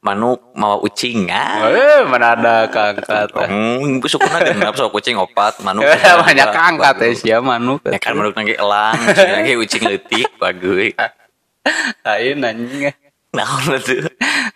[0.05, 1.65] manuk mau ucing ah.
[1.73, 3.33] Eh, mana ada keangkat.
[3.33, 5.89] Hmm, sukuna genep sok kucing opat, manuk.
[6.29, 7.81] Banyak keangkat ya sia manuk.
[7.89, 10.93] Ya kan manuk lagi elang, lagi ucing leutik bagus.
[12.07, 12.92] Lain anjing.
[13.37, 13.48] Nah,
[13.85, 14.09] tuh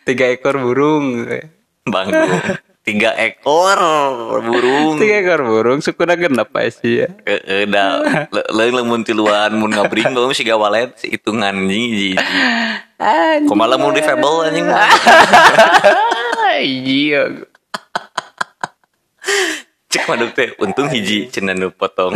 [0.09, 1.29] Tiga ekor burung.
[1.85, 2.41] Banggung.
[2.81, 3.79] Tiga ekor
[4.41, 4.97] burung.
[4.97, 7.09] Tiga ekor burung sukuna genep sih ya.
[7.29, 8.01] Heeh, da
[8.51, 12.17] leung lamun tiluan mun ngabring bae siga walet si hitungan anjing.
[13.45, 14.67] Kumaha lamun di fable anjing.
[16.61, 17.47] Iya.
[19.91, 22.15] Cek maduk teh untung hiji cenah potong.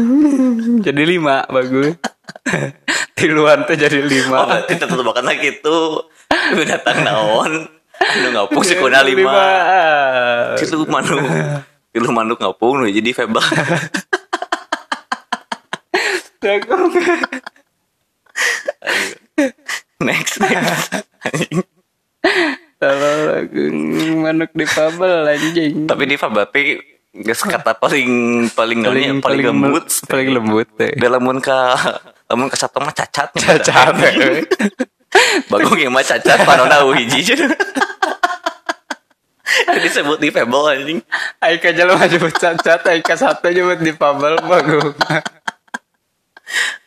[0.84, 1.94] Jadi lima bagus.
[3.22, 4.38] Tiluan tuh jadi Oh, lima.
[4.66, 6.10] berarti tetebakan gitu.
[6.58, 7.52] Binatang naon?
[8.02, 9.30] Anu ngapung si kuna lima.
[10.58, 11.22] Tilu manuk.
[11.94, 13.46] Tilu manuk ngapung jadi.
[16.42, 16.90] Jagung.
[20.02, 21.06] next next.
[22.82, 23.46] Kalau
[24.18, 25.86] manuk di pabel anjing.
[25.86, 28.08] Tapi di berarti geus kata paling
[28.56, 29.84] paling paling, paling lembut.
[30.08, 30.96] paling lembut teh.
[30.96, 31.76] Dalam mun ka
[32.32, 33.28] lamun ka satu mah cacat.
[33.36, 33.92] Cacat.
[35.52, 37.52] Bagong yang mah cacat panona hiji cenah.
[39.82, 41.04] disebut di fable anjing.
[41.44, 44.96] Aika jalan maju cacat, Aika satu nyebut di pabel bagus.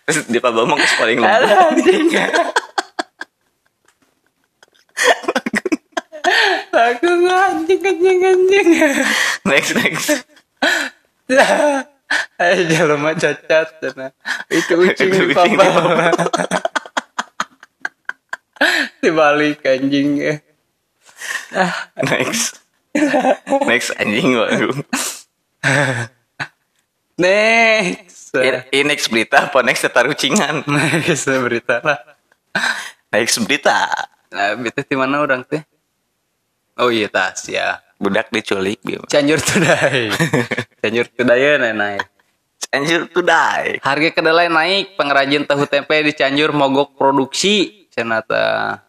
[0.09, 1.37] Terus di fable mah paling lembut.
[1.37, 2.09] Alah, anjing.
[6.75, 8.67] Aku anjing anjing anjing.
[9.45, 10.09] Next next.
[12.37, 14.11] Ayo jelema cacat cenah.
[14.49, 15.65] Itu ucing Itu di papa.
[19.01, 20.39] Dibalik anjing eh.
[21.99, 22.63] next
[23.67, 24.79] next anjing Bagung
[27.15, 28.35] Next.
[28.71, 31.99] ini next berita apa next tarucingan Next berita lah.
[33.11, 33.87] next berita
[34.35, 35.63] Nah, itu di mana orang teh?
[36.75, 37.79] Oh iya tas ya.
[38.05, 40.13] Budak diculik dia Cianjur Tudai.
[40.85, 42.05] Cianjur Tudai ya naik.
[42.69, 47.87] anjir tuh dai Harga kedelai naik, pengrajin tahu tempe di Cianjur mogok produksi.
[47.89, 48.83] Cenata.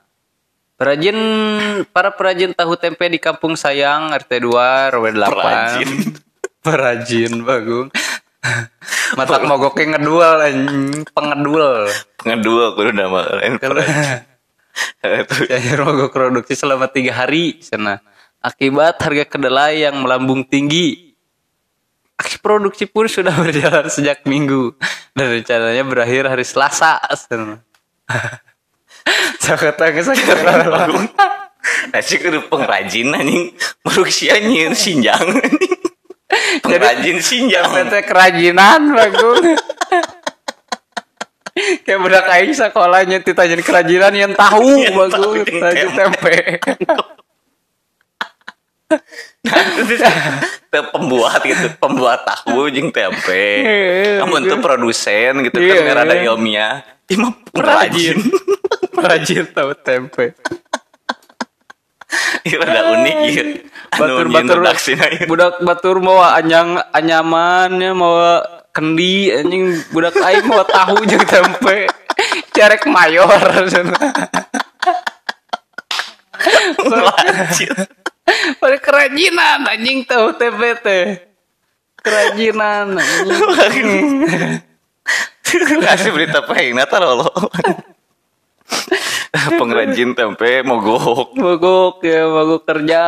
[0.77, 1.17] Perajin
[1.89, 5.33] para perajin tahu tempe di Kampung Sayang RT 2 RW 8.
[5.33, 5.91] Perajin.
[6.67, 7.89] perajin bagung.
[9.19, 10.29] Matak mogoknya ngedul
[11.15, 11.89] pengedul.
[12.21, 13.57] pengedua kudu nama lain
[15.47, 18.03] Cianjur mogok produksi selama tiga hari sana.
[18.47, 21.19] Akibat harga kedelai yang melambung tinggi.
[22.15, 24.79] Aksi produksi pun sudah berjalan sejak minggu
[25.19, 27.03] dan rencananya berakhir hari Selasa.
[29.43, 29.91] Saya kata
[30.67, 31.07] Bagung
[31.95, 33.51] Asyik kudu pengrajin anjing
[33.83, 35.79] Produksi anjing sinjang anjing.
[36.63, 39.59] Pengrajin sinjang PT kerajinan bagus.
[41.83, 46.63] Kayak budak aing sekolahnya ditanyain kerajinan yang tahu tahu bagus tahu tempe.
[50.71, 53.47] Teu pembuat gitu pembuat tahu jeung tempe.
[54.23, 55.75] Kamu tuh produsen gitu Iya.
[55.75, 56.75] kan nggak ada ilmiah.
[57.07, 58.19] Ih mah pengrajin
[58.95, 60.35] Perajin tahu tempe.
[62.47, 63.43] Iya rada unik ya
[63.99, 64.63] batur batur
[65.27, 68.39] budak batur mau anyang anyamannya mau
[68.71, 69.83] kendi anjing.
[69.91, 71.91] Budak aing mau tahu jeung tempe.
[72.55, 73.27] Cerek mayor.
[76.79, 77.75] Pengrajin
[78.61, 81.05] pada kerajinan anjing tahu tempe teh
[82.03, 84.27] kerajinan anjing.
[85.83, 87.31] Kasih berita pahing nata lo
[89.31, 93.03] Pengrajin tempe mogok mogok ya mogok kerja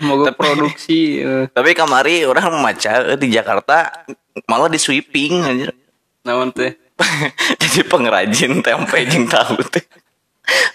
[0.00, 1.44] mogok Tapi- produksi eh.
[1.52, 4.08] Tapi kamari orang memaca di Jakarta
[4.48, 5.68] malah di sweeping aja.
[6.24, 6.74] naon teh
[7.62, 9.84] Jadi pengrajin tempe jeung tahu teh.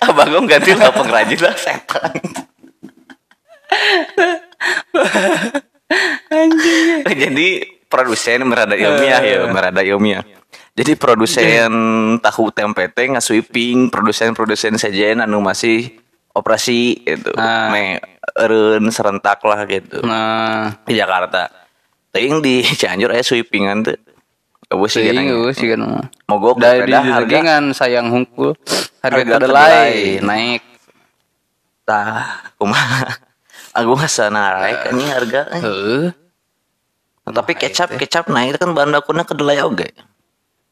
[0.06, 2.14] Abang ganti lah pengrajin lah setan.
[7.12, 7.48] Jadi
[7.92, 10.24] produsen merada ilmiah ya, merada ilmiah.
[10.72, 11.72] Jadi produsen
[12.24, 16.00] tahu tempe teh ngasweeping produsen-produsen sajian anu masih
[16.32, 17.36] operasi gitu.
[17.36, 17.68] Ah.
[17.68, 18.00] Me
[18.40, 21.52] eureun serentak lah gitu nah di Jakarta.
[22.12, 24.00] Ting di Cianjur aya sweepingan tuh.
[24.72, 25.28] Eueuh sih gana.
[25.28, 25.84] eueuh sih kan
[26.32, 28.56] Mogok dari harga sayang hungkul
[29.04, 30.24] harga kedelai.
[30.24, 30.64] naik
[31.84, 33.31] tah kumaha.
[33.72, 35.42] Aku mah naik anjing harga.
[35.56, 35.62] eh.
[35.64, 36.06] Heeh.
[37.32, 39.96] Tapi kecap kecap naik kan bahan bakunya kedelai oge.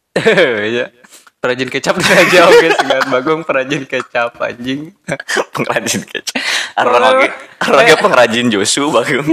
[0.75, 0.91] ya
[1.39, 4.91] perajin kecap aja oke segan bagong perajin kecap anjing
[5.55, 6.35] pengrajin kecap.
[6.75, 7.27] Arang oge,
[7.63, 9.23] arang oge pengrajin Josu bagung.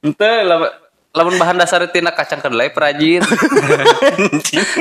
[0.00, 0.70] ente lamun
[1.12, 3.20] lamun bahan dasar tina kacang kedelai perajin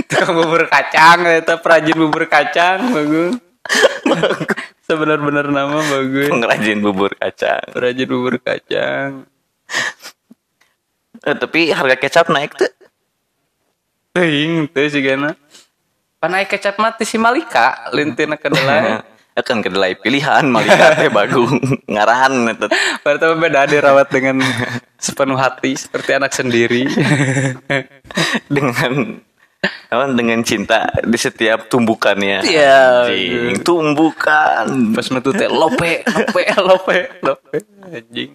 [0.07, 3.35] tukang bubur kacang eta perajin bubur kacang bagong
[4.89, 7.61] sebenar-benar nama bagus pengrajin bubur kacang.
[7.69, 9.29] perajin bubur kacang
[11.19, 12.71] Eh, tapi harga kecap naik tuh.
[14.15, 15.35] Teuing teu sigana
[16.19, 19.03] Panai kecap mati si Malika lintina kedelai
[19.35, 22.67] Akan kedelai pilihan malika teh bagung ngarahan eta.
[23.03, 24.41] Pertama beda dirawat dengan
[24.99, 26.89] sepenuh hati seperti anak sendiri.
[28.55, 29.23] dengan
[29.89, 32.45] apa, dengan cinta di setiap tumbukannya.
[32.45, 33.09] Iya.
[33.09, 34.65] Anjing, tumbukan.
[34.95, 37.57] Pas metu teh lope, lope, lope, lope.
[37.89, 38.31] Anjing.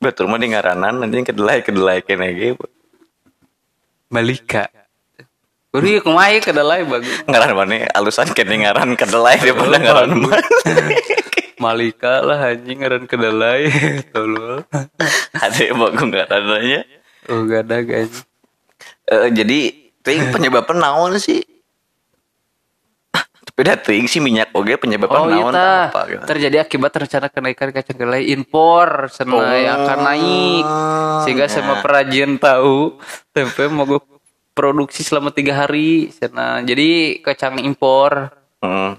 [0.00, 2.56] Betul mah di ngaranan anjing kedelai kedelai kene ge.
[4.08, 4.72] Malika.
[5.70, 7.22] Uri kumaha ieu kedelai bagus.
[7.28, 10.10] Ngaran mana alusan kene ngaran kedelai daripada ngaran.
[11.60, 13.68] Malika lah anjing ngaran kedelai.
[14.16, 14.64] Tolol.
[15.36, 16.80] Ada yang bagus ngarananya.
[17.28, 17.76] Oh ada
[19.10, 19.58] Eh, jadi
[20.00, 21.42] ting penyebabnya naon sih?
[23.42, 25.54] Tapi dah ting sih minyak oge penyebabnya Oh iya naon
[25.90, 26.22] apa gitu.
[26.24, 29.74] Terjadi akibat rencana kenaikan kacang kedelai impor senai Oh.
[29.76, 30.64] akan naik
[31.20, 31.52] sehingga Nah.
[31.52, 32.96] semua perajin tahu
[33.30, 34.06] tempe mogok
[34.52, 38.92] produksi selama tiga hari sana jadi kacang impor Hmm.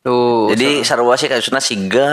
[0.00, 2.10] tuh Jadi sarua sih kasusna siga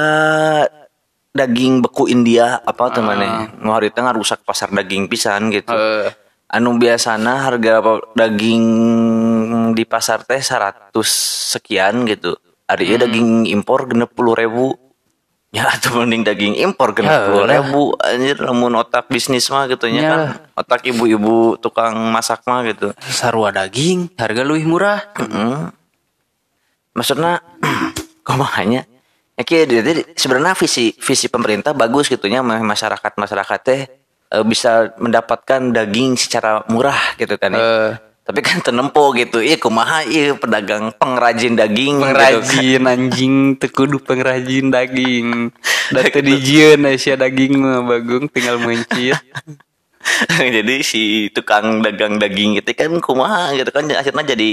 [1.29, 3.49] daging beku India apa tuh mana?
[3.55, 5.73] Nu harita ngarusak pasar daging pisan gitu.
[5.73, 6.13] eh,
[6.53, 7.81] Anu biasana harga
[8.13, 8.65] daging
[9.73, 10.93] di pasar teh 100
[11.57, 12.37] sekian gitu.
[12.69, 14.77] Hari ieu daging impor genep puluh ribu.
[15.53, 19.85] Ya atau mending daging impor Ya, genap puluh ribu anjir lamun otak bisnis mah gitu
[19.89, 20.21] Ya kan
[20.53, 22.93] otak ibu-ibu tukang masak mah gitu.
[23.01, 25.01] Sarua daging, harga lebih murah.
[25.17, 25.73] Mm.
[26.93, 27.41] Maksudnya
[28.29, 28.85] kumahanya
[29.33, 33.81] ya kayak jadi sebenarnya visi visi pemerintah bagus gitu nya masyarakat masyarakat teh
[34.33, 37.61] eh, bisa mendapatkan daging secara murah gitu kan ya.
[37.61, 37.91] Eh.
[38.23, 39.43] Tapi kan tenempo gitu.
[39.43, 42.15] Iya kumaha iya pedagang pengrajin daging gitu kan.
[42.17, 45.51] pengrajin anjing tekudu pengrajin daging
[45.95, 49.19] datu dijieun Asia daging mah bagung tinggal mencit
[50.55, 54.51] jadi si tukang dagang daging itu kan kumaha gitu kan akhirnya jadi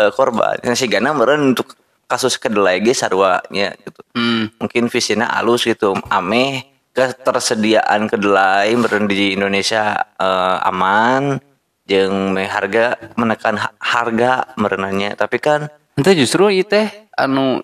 [0.00, 0.60] eh, korban.
[0.64, 4.00] Yang si Gana meren untuk kasus kedelai ge sarua nya gitu.
[4.16, 4.60] hmm.
[4.60, 5.96] Mungkin visinya halus gitu.
[6.12, 11.42] Ame ketersediaan kedelai meren di Indonesia eh, aman
[11.84, 15.68] jeung me harga menekan ha- harga merenanya tapi kan
[16.00, 16.86] itu justru itu teh
[17.18, 17.60] anu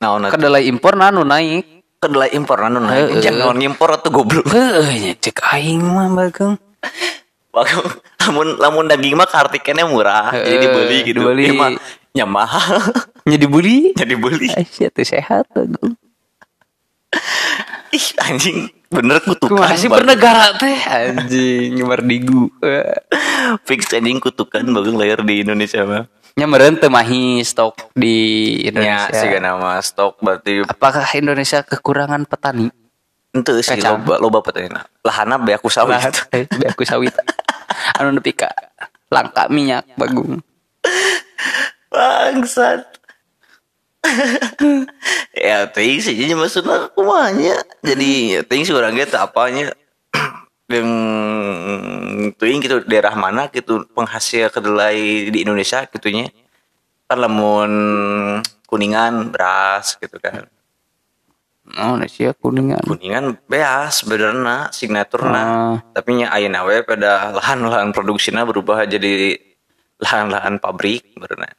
[0.00, 1.64] naon kedelai impor nanu naik.
[1.96, 3.08] Kedelai impor anu naik.
[3.08, 3.22] Heeh.
[3.24, 4.44] jangan impor atau goblok.
[4.52, 6.60] Nya cek aing mah bagung
[7.56, 7.88] Bagus.
[8.26, 11.20] lamun lamun daging mah kartikennya murah jadi Heeh, dibeli gitu.
[11.24, 11.44] Dibeli.
[11.56, 11.72] Mah
[12.12, 12.84] nya mahal.
[13.24, 13.90] Nya dibeli?
[14.00, 15.96] Jadi beli teh sehat bagung
[17.92, 18.58] ih anjing.
[18.86, 20.02] Bener kutukan Kumaha sih Bang.
[20.02, 20.78] bernegara teh?
[20.86, 22.48] Anjing mardigu.
[23.66, 26.04] Fix anjing kutukan bagus layar di Indonesia mah
[26.36, 32.28] nya meureun teu mahi stok di ya Indonesia sih nama stok berarti apakah Indonesia kekurangan
[32.28, 32.68] petani?
[33.32, 34.04] Ente sih Kacang.
[34.04, 34.68] loba loba petani
[35.00, 35.96] lahana be aku sawit.
[36.36, 37.16] Eh, be aku sawit.
[37.96, 38.52] Anu nepi ka?
[39.08, 40.44] Langka minyak bagung
[41.96, 42.84] bangsat
[45.46, 49.72] ya ting sih jadi maksudnya kumanya jadi ya ting sih orang gitu apanya?
[50.66, 50.90] Yang
[52.42, 56.26] ting gitu daerah mana gitu penghasil kedelai di Indonesia gitunya
[57.06, 57.70] kan lamun
[58.66, 60.50] kuningan beras gitu kan.
[61.78, 62.82] Oh Indonesia kuningan.
[62.82, 65.38] Kuningan beas benerna signaturna.
[65.38, 65.76] Ah.
[65.94, 69.38] tapi nya ayeuna we pada lahan-lahan produksinya berubah jadi
[70.02, 71.54] lahan-lahan pabrik benerna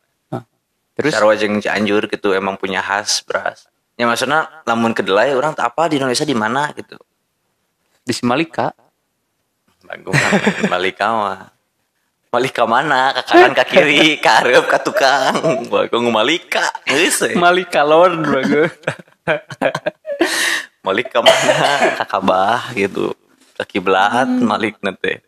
[0.97, 3.69] terus Sarwa jeung Cianjur gitu emang punya khas beras.
[3.97, 6.97] Ya maksudnya lamun kedelai orang tak apa di Indonesia di mana gitu.
[8.07, 8.71] di Simalika
[9.87, 10.19] Bagus
[10.73, 11.41] Malika mah.
[12.27, 13.15] Malika mana?
[13.15, 15.63] Ke kanan ke kiri, ke hareup ke tukang.
[15.71, 16.67] Bagus Malika.
[16.91, 17.07] We.
[17.39, 18.75] Malika Lord bagus
[20.85, 21.55] Malika mana?
[21.95, 23.15] Ke Kabah gitu.
[23.55, 25.23] Ke kiblat Malik teh.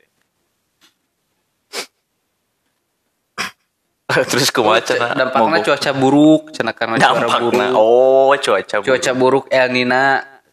[4.30, 5.14] Terus kumaha cenah?
[5.14, 5.66] dampaknya Mogok.
[5.70, 7.66] cuaca buruk cenah karena cuaca buruk Dampakna.
[7.78, 8.88] Oh, cuaca buruk.
[8.90, 10.04] cuaca buruk El Nina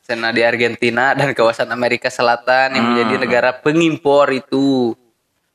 [0.05, 4.92] cenah di Argentina dan kawasan Amerika Selatan yang menjadi negara pengimpor itu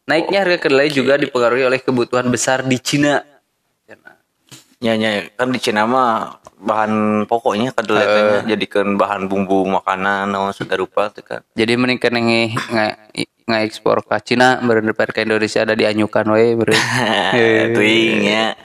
[0.04, 3.24] naiknya harga kedelai juga dipengaruhi oleh kebutuhan besar di Cina
[3.88, 4.18] Cenah.
[4.82, 10.30] Ya, ya, kan di Cina mah bahan pokoknya kedelai teh nya jadikan bahan bumbu makanan
[10.30, 11.42] naon rupa teh kan.
[11.58, 12.54] jadi mending kan nge
[13.46, 16.82] nge ekspor ke Cina berendepan ke Indonesia ada dianyukan we beren
[17.78, 18.58] Tuing ya.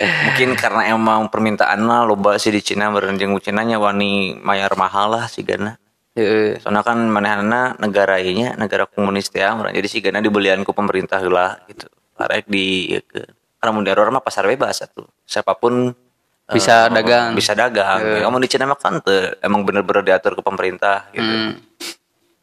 [0.00, 4.74] Mungkin karena emang permintaan mah loba sih di Cina beren jeung Cina nya wani mayar
[4.74, 5.78] mahal lah sih gana.
[6.18, 6.58] Heeh.
[6.58, 9.70] Soalnya kan manehna negara nya negara komunis teh meureun.
[9.70, 11.86] jadi sih gana dibelian ku pemerintah heula gitu.
[12.18, 13.22] Arek di ieu ke.
[13.60, 15.04] Karena mun di Error mah pasar bebas atuh.
[15.30, 17.38] Siapa pun eh, Bisa dagang.
[17.38, 18.02] Bisa dagang.
[18.26, 18.98] Kamu di Cina mah kan
[19.46, 21.22] emang bener-bener diatur ke pemerintah gitu.
[21.22, 21.54] Hmm.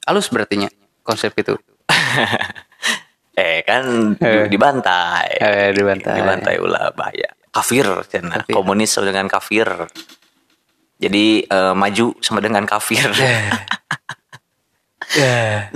[0.07, 0.71] halus berarti nya
[1.03, 1.59] konsep itu
[3.37, 5.29] Eh kan di- dibantai.
[5.37, 6.15] Eh, dibantai.
[6.15, 7.35] Dibantai ulah bahaya.
[7.53, 7.85] Kafir.
[7.85, 8.55] Kafir.
[8.55, 9.67] Komunis sama dengan kafir.
[10.97, 13.05] Jadi eh, maju sama dengan kafir.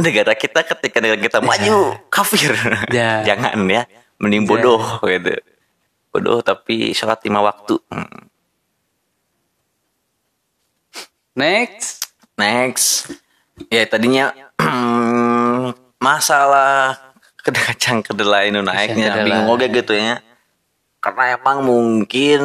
[0.02, 2.56] negara kita ketika negara kita maju kafir.
[2.90, 3.22] Ya.
[3.30, 3.86] Jangan ya.
[4.18, 5.38] Mending bodoh gitu.
[6.12, 7.80] Bodoh tapi sholat lima waktu.
[7.88, 8.28] Hmm.
[11.32, 12.02] next
[12.42, 13.14] Next.
[13.70, 14.34] Ya tadinya
[16.06, 16.98] masalah
[17.42, 20.22] kacang kedelai nu naiknya bingung oge gitu ya.
[21.02, 22.42] Karena emang mungkin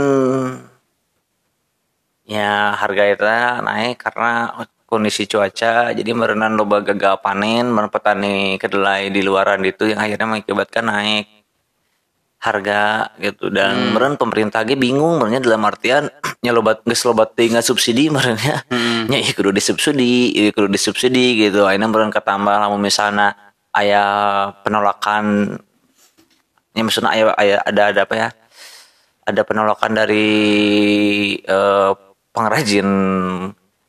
[2.27, 3.25] ya harga itu
[3.63, 4.51] naik karena
[4.87, 10.85] kondisi cuaca jadi merenan loba gagal panen petani kedelai di luaran itu yang akhirnya mengakibatkan
[10.91, 11.36] naik
[12.41, 13.49] harga gitu.
[13.49, 16.09] Dan meren pemerintah ge bingung merenya dalam artian
[16.45, 17.35] nya lobat geus lobat
[17.65, 18.63] subsidi merenya
[19.11, 21.65] nya ieu kudu disubsidi ieu kudu disubsidi gitu.
[21.67, 23.35] Akhirnya meren ketambah lamun misalnya
[23.75, 24.05] aya
[24.65, 25.57] penolakan
[26.77, 28.29] ya maksudnya aya, aya ada ada apa ya?
[29.27, 30.39] Ada penolakan dari
[31.43, 31.91] eh,
[32.31, 32.89] pengrajin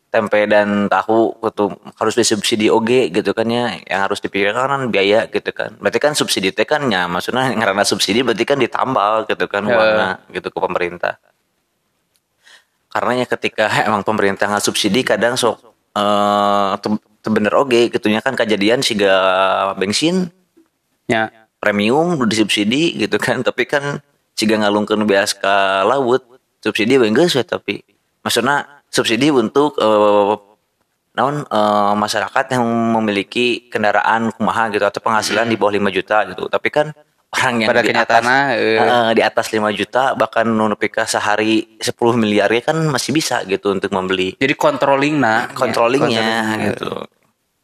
[0.07, 5.27] tempe dan tahu gitu harus disubsidi oge gitu kan ya yang harus dipikirkan kan biaya
[5.27, 9.45] gitu kan berarti kan subsidi teh kan ya maksudnya karena subsidi berarti kan ditambal gitu
[9.51, 9.75] kan Ya.
[9.75, 11.19] uangnya gitu ke pemerintah
[12.87, 15.59] karena ya ketika emang pemerintah nggak subsidi kadang sok
[15.97, 16.95] eh teu
[17.27, 19.13] bener oge gitunya kan kejadian siga
[19.75, 20.31] bensin
[21.07, 21.31] Ya.
[21.63, 23.99] premium udah disubsidi gitu kan tapi kan
[24.35, 26.23] jika ngalungkeun beas ka laut
[26.59, 27.79] subsidi we geus we tapi
[28.23, 30.33] maksudnya subsidi untuk eh,
[31.17, 32.65] naon eh, masyarakat yang
[33.01, 36.45] memiliki kendaraan kumaha gitu atau penghasilan di bawah 5 juta gitu.
[36.45, 36.93] Tapi kan
[37.33, 38.23] orang yang Pada di atas
[38.55, 43.41] eh, di atas 5 juta bahkan nunepi ka sehari 10 miliar ya kan masih bisa
[43.49, 44.37] gitu untuk membeli.
[44.37, 45.49] Jadi controlling nah.
[45.51, 46.91] controllingnya gitu.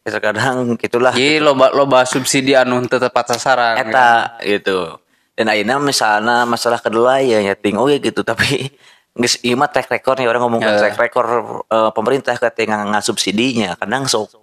[0.04, 1.16] Ya terkadang gitulah.
[1.16, 3.80] Jadi loba loba subsidi anu tepat sasaran.
[3.80, 5.00] eta gitu.
[5.34, 8.70] Dan akhirnya misalnya masalah kedua ya nyeting oke gitu tapi
[9.14, 10.78] geus ieu mah track record nih orang ngomong Ya.
[10.78, 11.28] track record
[11.66, 14.34] eh, pemerintah ketika nggak subsidinya kadang sok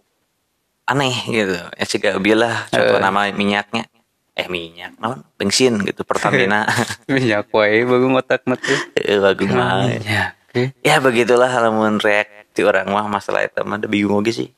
[0.86, 3.86] aneh gitu ya sih gak bilah contoh nama minyaknya
[4.32, 6.64] eh minyak naon bensin gitu Pertamina
[7.06, 8.78] Minyak wae bagus ngotak teh.
[8.96, 10.34] Eh, bagus mah Ya.
[10.80, 14.48] Ya begitulah lamun react ti orang mah masalah itu mah bingung oge sih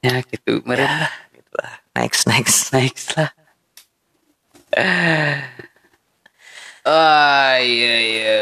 [0.00, 0.60] Ya gitu.
[0.64, 0.84] Meren.
[0.84, 3.32] ya gitulah next next Next lah.
[6.84, 8.38] Ah iya iya.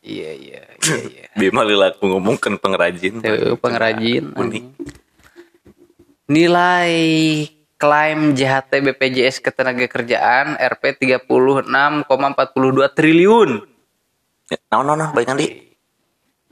[0.00, 1.24] Iya iya iya iya.
[1.32, 4.32] Bima lilaku ngomongkan pengrajin Tuh, pengrajin.
[4.32, 4.64] unik
[6.26, 6.92] Nilai
[7.74, 12.08] klaim JHT BPJS Ketenagakerjaan Rp 36,42
[12.90, 13.50] triliun.
[14.66, 15.46] nah no no baik nanti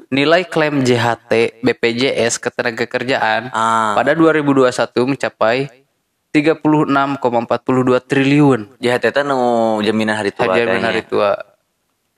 [0.08, 3.92] Nilai klaim JHT BPJS Ketenagakerjaan Ah.
[3.94, 4.70] pada 2021
[5.06, 5.87] mencapai
[6.32, 8.60] 36,42 triliun.
[8.78, 11.34] jahat eta nu jaminan hari tua Jaminan hari tua.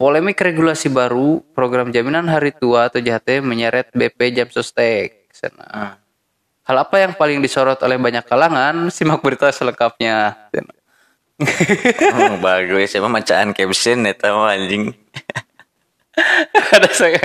[0.01, 5.29] Polemik regulasi baru program jaminan hari tua atau JHT menyeret BP Jam Sostek.
[5.31, 5.67] Sana.
[5.69, 5.95] Hmm.
[6.65, 8.87] Hal apa yang paling disorot oleh banyak kalangan?
[8.95, 10.49] Simak berita selengkapnya.
[11.41, 14.93] Hmm, bagus emang macaan caption eta mah anjing
[16.77, 17.17] Ada saya.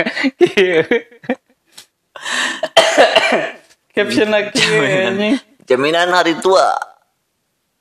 [3.96, 5.36] Caption lagi anjing.
[5.66, 6.78] Jaminan hari tua.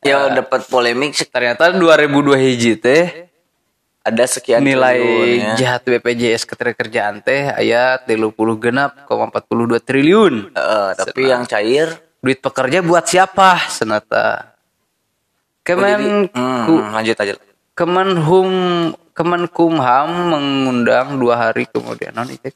[0.06, 3.26] Ya dapat polemik Ternyata 2002 hiji teh
[4.06, 5.54] ada sekian nilai triliun, ya.
[5.58, 8.30] jahat BPJS ketenagakerjaan teh aya 30
[8.62, 10.54] genap 42 triliun.
[10.54, 11.90] Heeh, tapi yang cair?
[12.22, 13.66] Duit pekerja buat siapa?
[13.66, 14.54] Senata.
[15.66, 17.34] Kemen hmm, ku- lanjut aja
[17.74, 18.50] Kemenhum
[19.18, 22.14] Kemenkumham mengundang dua hari kemudian.
[22.14, 22.52] Non itu.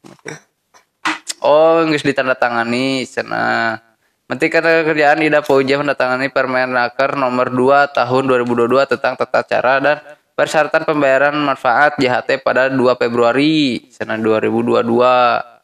[1.42, 3.80] Oh, nggak ditandatangani sana.
[4.30, 9.98] Menteri Ketenagakerjaan Ida Fauziah mendatangani Permenaker nomor 2 tahun 2022 tentang tata cara dan
[10.38, 14.86] persyaratan pembayaran manfaat JHT pada 2 Februari sana 2022.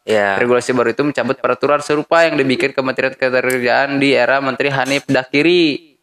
[0.09, 5.05] ya Regulasi baru itu mencabut peraturan serupa yang dibikin Kementerian Ketenagakerjaan di era Menteri Hanif
[5.05, 5.93] Dakiri.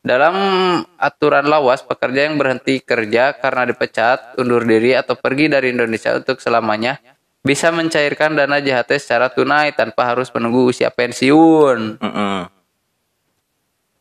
[0.00, 0.34] Dalam
[0.96, 6.40] aturan lawas, pekerja yang berhenti kerja karena dipecat, undur diri, atau pergi dari Indonesia untuk
[6.40, 6.96] selamanya
[7.42, 11.98] bisa mencairkan dana JHT secara tunai tanpa harus menunggu usia pensiun.
[11.98, 12.46] Mm-mm.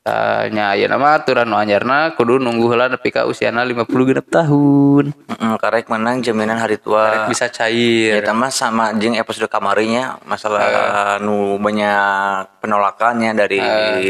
[0.02, 5.14] Tanya, ya nama aturan nu anyarna kudu nunggu heula nepi ka usiana 50 genep tahun.
[5.14, 8.26] Mm-mm, karek menang jaminan hari tua Bisa ya cair.
[8.50, 13.62] sama jeng episode kamarinya masalah nu banyak penolakannya dari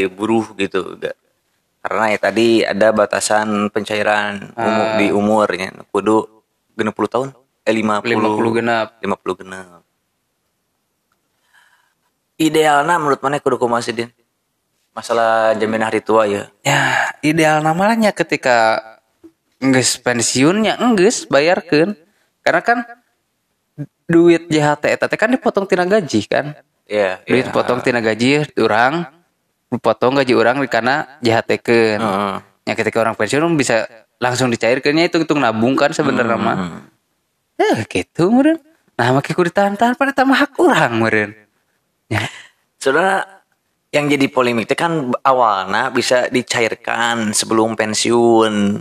[0.08, 0.96] buruh gitu
[1.82, 6.24] karena ya tadi ada batasan pencairan umur di umurnya kudu
[6.78, 7.28] 60 tahun
[7.62, 8.88] eh 50 50 genap.
[9.00, 9.82] 50 genap
[12.42, 14.10] idealnya menurut mana kudu kumaha sih, Din?
[14.92, 18.76] masalah jaminan hari tua ya Ya, ideal namanya ketika
[19.56, 21.96] enggeus pensiunnya enggeus bayarkeun.
[22.44, 22.78] Karena kan
[24.04, 26.58] duit JHT eta teh kan dipotong tina gaji kan.
[26.84, 29.06] ya Duit potong tina gaji urang
[29.72, 32.00] dipotong gaji urang karena JHT keun.
[32.02, 32.36] Heeh.
[32.68, 33.88] Ya ketika orang pensiun bisa
[34.20, 36.56] langsung dicairkeunnya itu hitung nabung kan sebenarnya mah.
[37.56, 38.58] Eh gitu meureun.
[38.94, 41.32] Nah make kudu ditahan-tahan pada tambah hak urang meureun.
[42.06, 42.28] Ya.
[42.76, 43.24] Saudara
[43.88, 48.80] yang jadi polemik itu kan awalnya bisa dicairkan sebelum pensiun.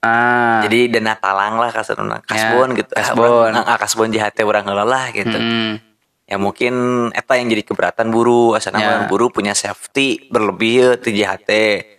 [0.00, 0.64] Ah.
[0.64, 2.88] Jadi dana talang lah kasarna kasbon gitu.
[2.92, 3.52] Ah, kasbon.
[3.52, 5.32] urang- Ah, kasbon JHT orang heula lah gitu.
[5.32, 5.76] Hmm.
[6.24, 6.74] Ya mungkin
[7.10, 8.90] eta yang jadi keberatan buruh asana Ya.
[9.04, 11.50] buruh punya safety berlebih ya ti JHT.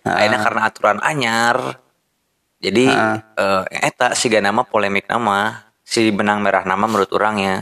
[0.02, 1.78] Akhirnya karena aturan anyar.
[2.58, 7.56] Jadi eh, eta siga nama polemik nama si benang merah nama menurut orang ya.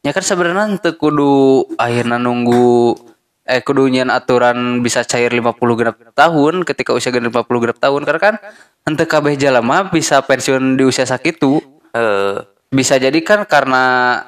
[0.00, 2.96] Kan sebenarnya teu kudu akhirnya nunggu
[3.44, 8.02] eh kudu nyian aturan bisa cair 50 genap tahun ketika usia genap 50 genap tahun
[8.08, 8.34] karena kan
[8.88, 11.60] henteu kabeh jalema bisa pensiun di usia sakitu.
[11.92, 14.18] Eh Bisa jadi kan karena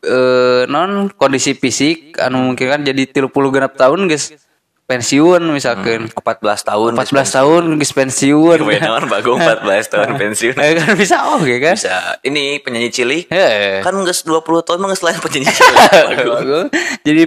[0.00, 4.47] eh non kondisi fisik anu mungkin kan jadi 30 genap tahun guys
[4.88, 6.16] pensiun misalkan 14
[6.64, 8.56] tahun 14 tahun geus pensiun.
[8.56, 10.54] Kebanyakan naon bagong 14 tahun pensiun.
[10.56, 11.76] Eh, kan bisa oke kan?
[11.76, 12.16] Bisa.
[12.20, 13.84] Ini penyanyi cilik Heeh.
[13.84, 15.76] kan geus 20 tahun mah geus lain penyanyi cilik
[16.24, 16.66] Bagong.
[17.04, 17.22] Jadi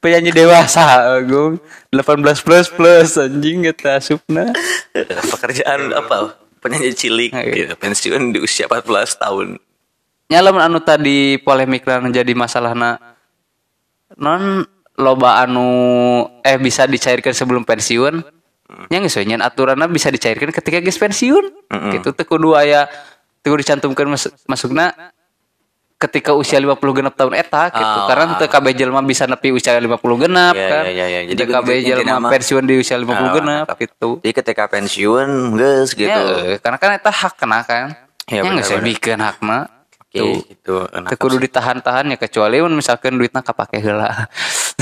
[0.00, 1.60] penyanyi dewasa Agung.
[1.92, 2.00] 18
[2.40, 4.48] plus plus anjing eta asupna.
[5.36, 6.40] Pekerjaan apa?
[6.58, 7.68] Penyanyi cilik Iya.
[7.68, 7.74] gitu.
[7.76, 8.88] pensiun di usia 14
[9.20, 9.60] tahun.
[10.24, 12.96] Nyalamun anu tadi polemik lan jadi masalahna
[14.16, 14.64] non
[14.94, 15.66] loba anu
[16.40, 18.22] eh bisa dicairkan sebelum pensiun
[18.86, 21.44] nya geus we, nyan aturanna bisa dicairkan ketika geus pensiun
[21.92, 22.86] gitu teu kudu aya
[23.40, 24.94] teu kudu dicantumkeun mas, masukna
[25.94, 28.06] ketika usia 50 genap tahun eta gitu Ah.
[28.06, 31.20] karena teu kabeh jelema bisa nepi usia 50 genap Ya, kan ya, ya, ya.
[31.28, 33.76] Jadi kabeh jelema mah- pensiun di usia 50 Ah, genap mantap.
[33.78, 37.94] gitu jadi ketika pensiun geus gitu Ya, karena kan eta hak kena kan
[38.26, 38.84] Ya, nya geus benar-benar.
[38.86, 39.58] bikeun hakna
[40.04, 40.34] Oke, Tuh.
[40.46, 44.30] gitu Teu kudu ditahan-tahan ya kecuali misalkan duitna kapake heula.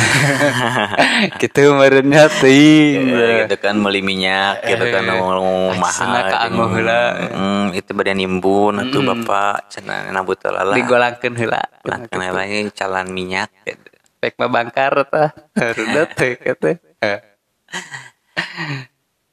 [1.42, 3.02] gitu merenya teuing.
[3.08, 7.02] Ya, gitu kan beli minyak gitu kan Eh, mau mahal kaanggo heula.
[7.32, 11.62] Hmm, itu badan nimbun atuh bapak cenah nabut lala Digolangkeun heula.
[11.86, 13.88] Nah, lagi calan minyak gitu.
[14.22, 15.34] Pek mah bangkar tah.
[15.58, 16.78] Harudat teh kata.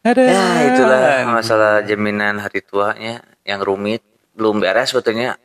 [0.01, 0.21] Ada.
[0.31, 3.99] Ya itulah masalah jaminan hari tuanya yang rumit
[4.31, 5.35] belum beres sebetulnya.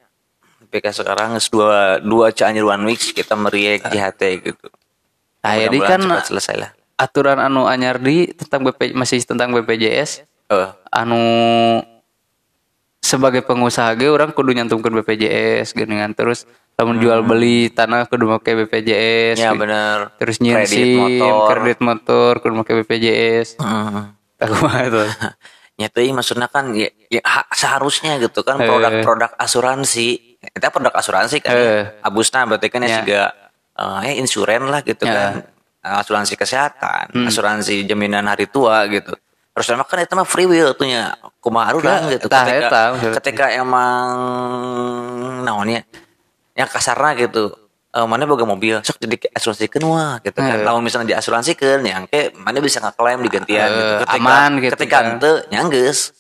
[0.71, 4.67] PK sekarang dua dua Cianjur one weeks kita meriek JHT gitu.
[5.45, 6.71] Ah, jadi kan selesai lah.
[6.97, 11.21] aturan anu anyar di tentang BP masih tentang BPJS Eh, anu
[12.99, 18.49] sebagai pengusaha ge orang kudu nyantumkeun BPJS geuningan terus lamun jual beli tanah kudu make
[18.49, 20.17] BPJS ya benar.
[20.17, 21.47] terus Kredit nyensim motor.
[21.53, 24.17] kredit motor kudu make BPJS Hmm.
[24.37, 25.03] aku mah itu
[25.75, 28.65] Nyatanya maksudnya kan ya, ya ha- seharusnya gitu kan Eh.
[28.65, 30.39] produk-produk asuransi.
[30.39, 31.51] Kita produk asuransi kan.
[31.51, 31.99] Ya.
[31.99, 33.03] Abusna berarti kan Ya.
[33.03, 33.25] ya
[33.75, 35.13] juga eh insuren lah gitu Ya.
[35.13, 35.43] Hmm.
[35.43, 35.53] kan.
[36.01, 39.13] Asuransi kesehatan, asuransi jaminan hari tua gitu.
[39.53, 42.67] Terus emang kan itu mah free will tuh nya kumaha urang Ya, gitu tah, ketika
[42.67, 42.83] eta,
[43.15, 44.09] ketika emang
[45.41, 45.85] naonnya
[46.55, 47.53] yang kasarnya gitu
[47.91, 50.65] eh, mana boga mobil sok jadi asuransikan wah gitu kan Eh.
[50.65, 54.05] lamun misalnya diasuransikan ya ke mana bisa ngeklaim digantian Eh, gitu.
[54.11, 55.07] aman gitu ketika kan.
[55.13, 56.17] ente nyangges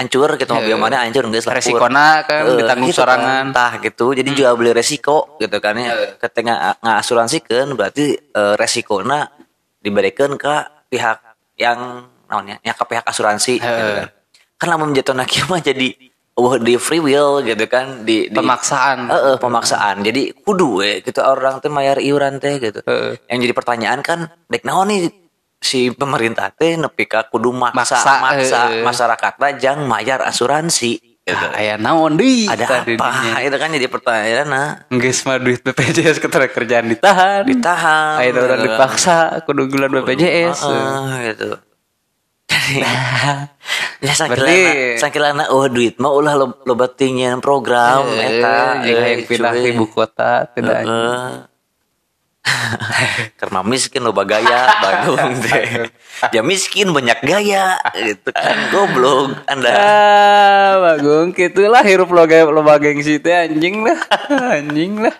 [0.00, 1.60] hancur gitu mobil Eh, mana hancur geus lapur.
[1.60, 3.20] resikona kan Eh, ditanggung gitu sorangan.
[3.20, 3.36] Hmm.
[3.46, 3.46] kan.
[3.52, 9.28] tah gitu jadi jual beli resiko gitu kan ya ketika ngasuransikan berarti eh, resikona
[9.76, 10.54] diberikan ke
[10.88, 11.20] pihak
[11.54, 11.78] yang
[12.26, 14.00] naonnya yang ke pihak asuransi gitu Eh.
[14.00, 14.08] kan
[14.56, 15.92] kan lamun jatuh kieu mah jadi
[16.32, 19.08] oh, di free will gitu kan di, di Pemaksaan.
[19.08, 23.20] Heeh, pemaksaan jadi kudu we gitu orang teh mayar iuran teh gitu Heeh.
[23.26, 25.08] yang jadi pertanyaan kan dek naon nih
[25.60, 28.82] si pemerintah teh nepi ka kudu maksa Maksa, maksa, heeh.
[28.82, 31.46] masyarakat jang mayar asuransi gitu.
[31.52, 36.50] Aya naon deui ada apa itu kan jadi pertanyaan nah Geus mah duit BPJS ketenaga
[36.50, 37.44] kerjaan ditahan.
[37.44, 40.58] ditahan Ayo orang dipaksa kudu bulan BPJS.
[40.64, 41.50] Heeh, gitu
[42.80, 42.90] ya
[44.00, 46.74] Berarti- sakilana sakilana oh duit mah ulah lo lo
[47.38, 50.82] program Eh, eta jeung hayang pindah ke ibu kota tidak.
[50.82, 51.49] Heeh.
[53.40, 55.88] Karena miskin lo gaya bagung teh.
[56.36, 59.72] Ya miskin banyak gaya gitu kan goblok Anda.
[59.72, 63.96] Ah, bagung gitulah hirup lo gaya lo gengsi teh anjing lah.
[64.28, 65.16] anjing lah.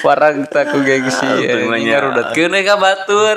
[0.00, 1.92] Warang tak ku gengsi anjing banyak.
[1.92, 3.36] ngarudatkeun ka batur.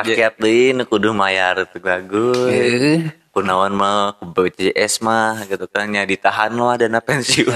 [0.00, 3.12] Rakyat deui nu kudu mayar teu bagus.
[3.36, 7.52] Kunaon mah ku BPJS mah gitu kan nya ditahan mah dana pensiun.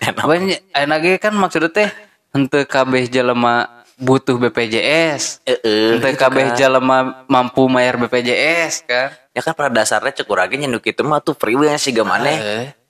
[0.00, 0.60] Banyak
[1.04, 1.90] ge kan maksudnya teh
[2.32, 5.44] henteu kabeh jelema butuh BPJS.
[5.44, 6.56] Gitu kabeh kan.
[6.56, 9.12] jelema mampu mayar BPJS kan.
[9.30, 11.92] Ya kan pada dasarnya cek urang ge nya nu kitu mah tuh free will sih
[11.92, 12.02] Eh.
[12.02, 12.36] maneh.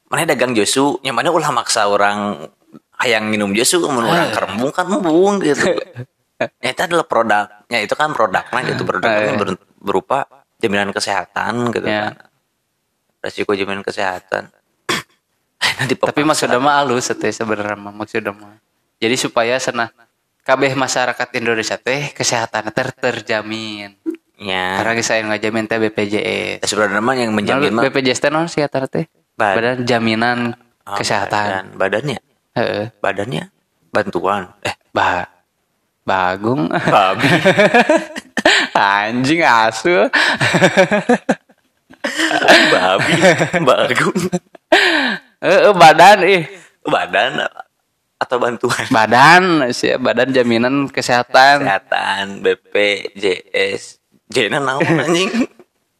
[0.06, 2.48] Maneh dagang josu, nya maneh ulah maksa orang
[2.96, 4.08] hayang minum josu mun Eh.
[4.08, 5.66] urang kerembung kan embung gitu.
[6.64, 7.46] ya itu adalah produk.
[7.66, 10.24] Ya itu kan produknya gitu produknya ber- berupa
[10.56, 12.14] jaminan kesehatan gitu Ya.
[12.14, 12.30] kan.
[13.20, 14.48] Resiko jaminan kesehatan.
[15.78, 18.56] Nanti Tapi maksudnya mah halus teh sebenarnya mah maksudnya mah.
[18.96, 19.92] Jadi supaya sana
[20.42, 23.94] kabeh masyarakat Indonesia teh kesehatan ter terjamin.
[24.34, 24.80] ya.
[24.80, 26.60] Karena saya ngajamin teh BPJS.
[26.60, 29.04] Ya, sebenarnya mah yang menjamin mah BPJS teh non kesehatan teh?
[29.34, 30.38] Bad- Badan jaminan
[30.84, 31.72] oh, kesehatan.
[31.72, 31.76] badan.
[31.76, 32.18] badannya
[32.52, 32.84] Heeh.
[32.98, 33.44] badannya
[33.88, 35.24] bantuan eh Ba
[36.02, 36.66] Bagung.
[36.66, 37.28] babi
[38.74, 40.08] Anjing asu.
[42.70, 43.12] babi
[43.60, 44.18] bagung
[45.40, 46.42] Heeh, badan ih.
[46.82, 47.44] badan
[48.20, 49.42] atau bantuan Badan
[49.72, 51.64] sih badan jaminan kesehatan.
[51.64, 53.98] kesehatan BPJS
[54.28, 55.48] Jena naon anjing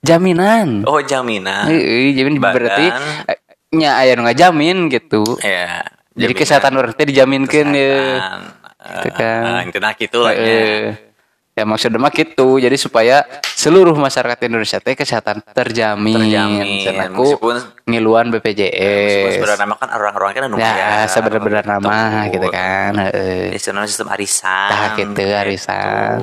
[0.01, 0.85] Jaminan.
[0.85, 2.55] oh jaminan Heeh, jamin Badan.
[2.57, 2.87] berarti
[3.27, 3.39] eh,
[3.73, 5.25] nya aya nu ngajamin gitu.
[5.41, 5.81] ya
[6.13, 7.95] Jadi jaminan kesehatan orang teh dijaminkeun ya.
[7.97, 8.41] kesehatan.
[8.81, 9.43] Gitu kan.
[9.45, 11.10] Eh, intina gitu lah Heeh.
[11.51, 12.57] Ya maksudnya mah gitu.
[12.57, 16.17] Jadi supaya seluruh masyarakat Indonesia teh kesehatan terjamin.
[16.17, 16.67] Terjamin.
[16.81, 19.35] Can aku Meskipun- ngiluan BPJS.
[19.37, 21.73] sebenarnya nama kan orang-orang kan Ya, kaya, sebenar-benar gitu.
[21.75, 21.99] nama
[22.31, 22.93] gitu kan.
[22.97, 23.51] Heeh.
[23.53, 24.69] Istilahnya sistem arisan.
[24.71, 26.17] Tah gitu, arisan.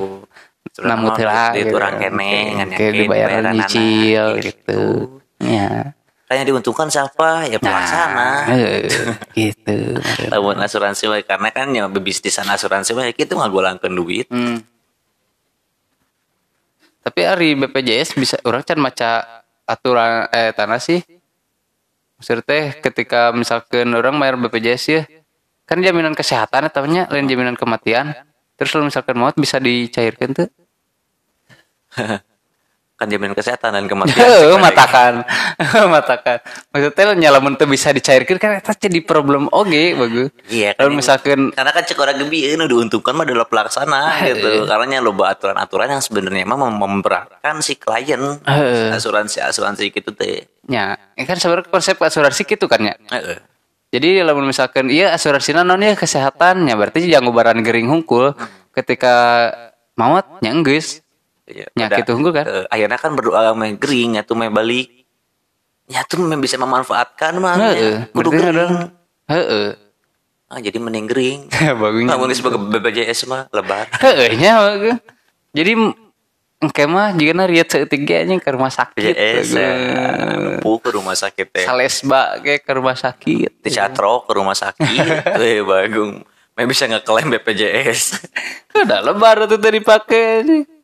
[0.64, 0.80] Gitu.
[0.80, 4.82] Namun Sebenarnya teh Duit orang kene, ngan Kayak dibayar nyicil gitu.
[5.38, 5.92] Ya.
[6.28, 7.48] Kayaknya diuntungkan siapa?
[7.48, 8.30] Ya pelaksana.
[8.48, 8.56] Nah,
[9.32, 9.76] gitu.
[10.32, 14.28] Lamun asuransi karena kan yang bebisnisan asuransi we gitu ngagolangkeun duit.
[14.28, 14.60] Hmm.
[17.08, 21.00] Tapi hari BPJS bisa orang can maca aturan eh tanah sih.
[22.20, 25.08] Maksudnya teh ketika misalkan orang bayar BPJS ya
[25.64, 28.12] kan jaminan kesehatan ataunya lain jaminan kematian.
[28.60, 30.48] Terus kalau misalkan maut bisa dicairkan tuh.
[32.98, 34.18] Kan jaminan kesehatan dan kematian.
[34.18, 35.22] Heeh, matakan.
[35.94, 36.42] matakan.
[36.74, 40.34] Maksudnya nyalamun tuh bisa dicairkan kan itu jadi problem oge bagus.
[40.50, 40.82] Iya kan.
[40.82, 44.66] Kalau misalkan karena kan cek orang gebi nu diuntungkan mah adalah pelaksana gitu.
[44.66, 48.42] Karena nya loba aturan-aturan yang sebenarnya mah mem- memberatkan si klien.
[48.98, 50.50] Asuransi-asuransi gitu teh.
[50.68, 52.98] ya, ini kan sebenarnya konsep asuransi gitu kan ya.
[53.14, 53.38] Heeh.
[53.88, 58.36] Jadi kalau misalkan iya asuransi non ya kesehatannya berarti jangan baran gering hungkul
[58.76, 59.48] ketika
[59.96, 60.52] maut nya
[61.48, 62.14] Iya, Nyakit udah.
[62.14, 62.44] unggul kan?
[62.44, 65.08] Eh, akhirnya kan berdoa main gering atau main balik.
[65.88, 67.56] Ya tuh bisa memanfaatkan mah.
[67.72, 68.04] Ya.
[68.12, 68.76] Kudu berarti gering.
[69.32, 69.68] heeh.
[70.48, 71.40] Ah, jadi mending gering.
[71.82, 72.08] Bagus.
[72.08, 73.88] Namun sebagai BPJS mah lebar.
[74.04, 74.56] Heeh nya.
[75.52, 75.72] Jadi
[76.60, 79.12] engke mah jigana riet saeutik ge anjing ke rumah sakit.
[79.12, 79.70] BPJS ya.
[80.64, 81.64] ke rumah sakit teh.
[81.68, 83.60] Salesba ge ke rumah sakit.
[83.60, 85.04] Di Catro ke rumah sakit.
[85.36, 86.24] Tuh bagung.
[86.56, 88.24] Main bisa ngeklaim BPJS.
[88.72, 90.77] Udah lebar tuh tadi dipakai nih.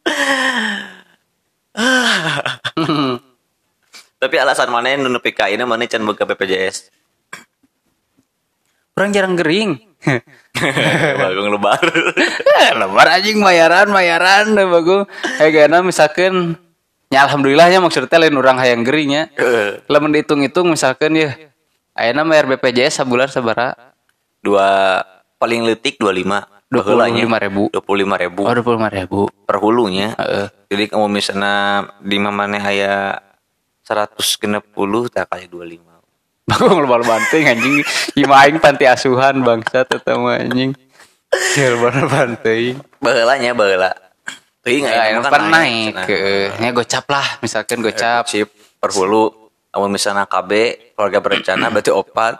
[4.22, 6.88] Tapi alasan mana yang nepi ka ini mana can boga BPJS?
[8.94, 9.80] Orang jarang gering.
[11.20, 11.82] Bagung lebar.
[12.78, 15.08] lebar anjing bayaran bayaran deh bagus
[15.40, 16.54] eh gana misalkan
[17.08, 19.80] ya alhamdulillahnya maksudnya lain orang hayang gerinya Heeh.
[19.88, 21.32] lamun dihitung-hitung misalkan ya
[21.96, 23.94] ayeuna bayar BPJS sebulan sabara
[24.44, 25.00] Dua
[25.40, 26.53] paling letik 25.
[26.74, 27.30] 25.000.
[27.30, 27.62] 25 ribu
[28.42, 30.18] oh dua puluh lima ribu per hulunya.
[30.18, 30.46] Heeh.
[30.74, 33.22] Jadi kamu misalnya di mana aya
[33.86, 34.74] 160
[35.12, 35.94] tak kali 25.
[36.44, 37.80] bagus lebar banting anjing
[38.20, 40.70] ima aing panti asuhan bangsa tetemu anjing
[41.56, 43.92] lebar banting Baheulanya baheula.
[44.64, 46.16] Teuing ya, aya yang kan naik ke
[46.56, 48.48] ya gocap lah misalkan gocap chip
[48.80, 49.52] per hulu.
[49.68, 50.50] Kamu misalnya KB
[50.96, 52.38] keluarga berencana berarti opat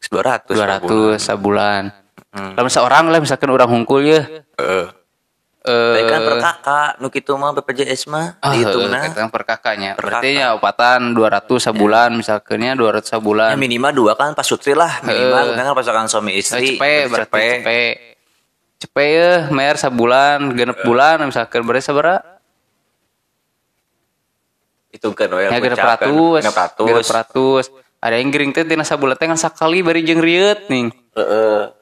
[0.00, 0.56] 200.
[0.56, 1.99] dua ratus sebulan
[2.30, 2.54] Hmm.
[2.54, 4.22] kalau misalkan orang lah misalkan orang hungkul ya
[4.54, 4.86] Heeh.
[5.60, 9.02] eh Tapi kan per kakak nu kitu mah BPJS mah Ah, dihitungna.
[9.04, 9.92] kita per kakaknya.
[9.92, 13.50] Per Berarti ya opatan 200 sebulan misalkannya 200 Ya, sebulan.
[13.56, 15.58] minimal dua kan pas sutri lah minimal Heeh.
[15.58, 17.82] kan pasangan suami istri cepe berarti cepe.
[18.78, 22.16] Cepe ya bayar sebulan, genep bulan misalkan berarti sabara?
[24.90, 25.98] itu kan Ya genep kan.
[25.98, 26.40] ratus.
[26.40, 26.86] Genep ratus.
[26.88, 27.64] Genep ratus.
[28.00, 30.88] Ada yang gering teh tina sabulan teh kan sakali bari jeung rieut nih.
[31.14, 31.58] Heeh.
[31.68, 31.79] Bari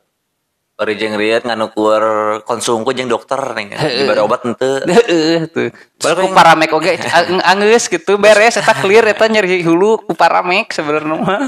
[0.79, 2.05] jeung riet nganu kueur
[2.47, 3.75] konsumku jeung dokter nih.
[3.99, 4.79] Dibari obat henteu.
[4.87, 5.75] Heeh tuh.
[5.99, 10.71] Baru ku paramek oge ang- anggeus gitu beres eta clear eta nyeri hulu ku paramek
[10.71, 11.43] sebenarnya mah.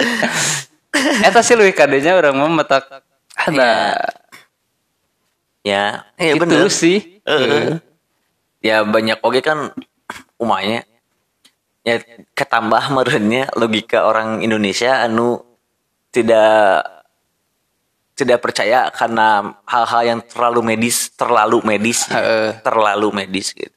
[1.28, 2.84] eta sih leuwih kadenya urang mah matak
[3.34, 3.98] ada
[5.64, 6.68] Ya, ya itu bener.
[6.68, 7.24] sih.
[7.24, 7.80] Heeh.
[8.60, 9.72] Ya banyak oge kan
[10.36, 10.84] umanya
[11.80, 12.00] ya
[12.36, 15.40] ketambah merenya logika orang Indonesia anu
[16.12, 16.84] tidak
[18.14, 22.06] tidak percaya karena hal-hal yang terlalu medis terlalu medis.
[22.14, 22.62] Heeh.
[22.62, 23.74] terlalu medis gitu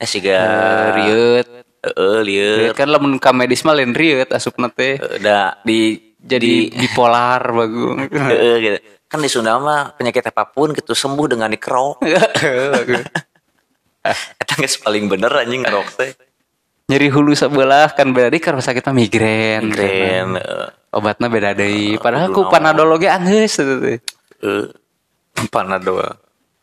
[0.00, 0.40] ya siga.
[0.40, 1.46] Heeh, lieur
[1.80, 5.00] Rieut kan lamun ka medis mah lain rieut asupna teh.
[5.00, 8.12] udah di Jadi bipolar bagus.
[8.32, 8.78] Heeh, gitu.
[9.08, 12.04] kan di Sunda mah penyakit apa pun gitu sembuh dengan dikerok
[14.40, 16.12] Eta geus paling bener anjing ngerok teh.
[16.88, 19.68] Nyeri hulu sebelah kan berarti karena sakit mah migrain.
[19.72, 20.40] Keren.
[20.40, 20.68] heeh.
[20.90, 21.94] Obatnya beda deui.
[22.02, 23.98] Padahal kudu ku panadol oge anggeus gitu teh.
[24.42, 24.66] Heeh.
[25.54, 26.02] Panadol.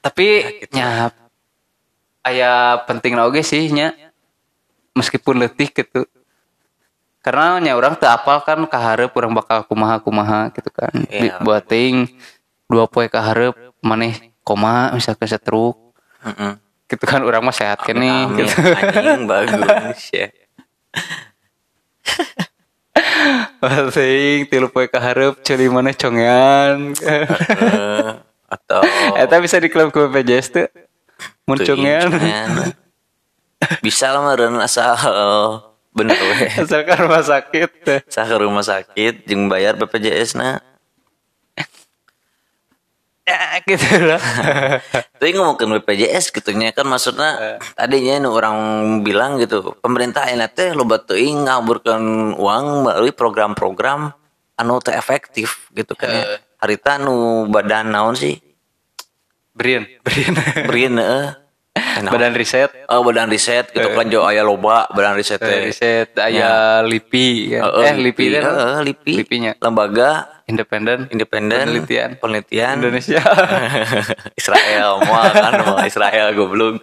[0.03, 0.27] Tapi
[0.75, 1.15] nya
[2.27, 3.95] aya penting oge sih nya
[4.91, 6.03] meskipun letih gitu.
[7.23, 10.91] Karena nya orang teu apal kan kaharep urang bakal kumaha-kumaha gitu kan.
[11.07, 11.39] Iya.
[11.39, 12.11] buat ting
[12.67, 15.79] dua poe kaharep maneh koma misalkan setruk
[16.19, 16.59] Heeh.
[16.91, 18.43] gitu kan orang mah sehat kene Amin.
[18.43, 18.51] gitu.
[18.75, 20.27] Anjing bagus ya.
[23.61, 26.93] Penting tilu poe kaharep ceuli mana congean.
[26.97, 28.21] Heeh.
[28.47, 28.81] Atau
[29.21, 30.67] Eta bisa diklaim ke BPJS tuh.
[31.49, 32.11] Mun congean.
[33.81, 34.93] Bisa lah meureun asal
[35.97, 36.45] bener we.
[36.61, 38.05] Asalkan rumah sakit.
[38.05, 40.61] Sah ke rumah sakit jeung bayar BPJS na.
[43.27, 44.21] Ya gitu lah
[45.19, 48.55] Tapi ngomongin BPJS gitunya kan maksudnya tadinya nu orang
[49.01, 51.99] bilang gitu pemerintah ini teh loba teuing ngaburkan
[52.37, 54.13] uang melalui program-program
[54.55, 56.23] anu teu efektif gitu kan ya.
[56.57, 58.39] Harita nu badan naon sih?
[59.51, 60.33] Brian Brian
[60.69, 61.27] Brin heeh.
[61.73, 62.13] Eh, naon?
[62.13, 65.65] badan riset Oh, badan riset gitu kan jo aya loba badan riset badan teh.
[65.65, 67.73] riset aya lipi kan.
[67.83, 69.13] Eh lipi kan LIPI.
[69.13, 72.09] lipinya Lembaga independen independen Penelitian.
[72.17, 73.19] penelitian Indonesia
[74.39, 76.79] Israel mau kan mau Israel goblok.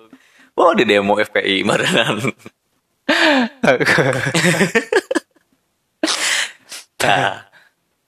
[0.54, 2.20] Oh di demo FPI barengan.
[7.04, 7.44] Nah,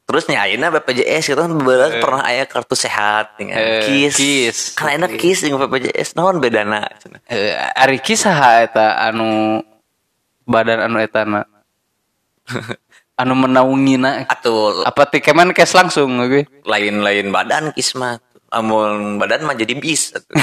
[0.08, 4.14] terus nih ayeuna BPJS itu kan beberapa pernah aya kartu sehat dengan Eh, KIS.
[4.16, 4.58] KIS.
[4.72, 6.88] Kan ayeuna KIS dengan BPJS naon bedana?
[7.28, 9.60] Eh, Ari kisah eta anu
[10.48, 11.44] badan anu etana
[13.16, 18.20] anu menaungina Atuh apa ti kemen kes langsung oke lain-lain badan KIS mah.
[18.48, 20.12] Amun badan mah jadi bis.
[20.12, 20.30] atuh.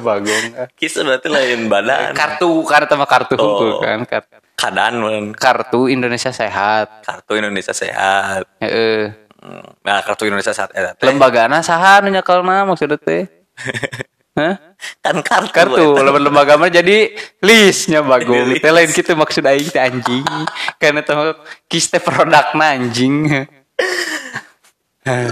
[0.00, 2.10] bagong KIS berarti lain badan.
[2.12, 3.44] kartu kartu mah kartu Oh.
[3.70, 5.24] hukum kan Kar- Kadan mun.
[5.32, 8.46] kartu Indonesia Sehat Kartu Indonesia Sehat.
[8.58, 9.12] Heeh.
[9.36, 11.04] Hmm, Nah, kartu Indonesia Sehat eta teh.
[11.04, 13.28] lembagana saha nu nyakelna maksudnya teh
[14.34, 14.54] Hah?
[14.98, 15.54] Kan kartu.
[15.54, 16.18] kartu eta.
[16.18, 18.02] lembaga mah jadi listnya
[18.50, 18.60] List.
[18.60, 20.26] teh lain gitu maksud aing teh anjing
[20.76, 23.30] karena teh mah kis teh produkna anjing
[25.04, 25.28] Eh,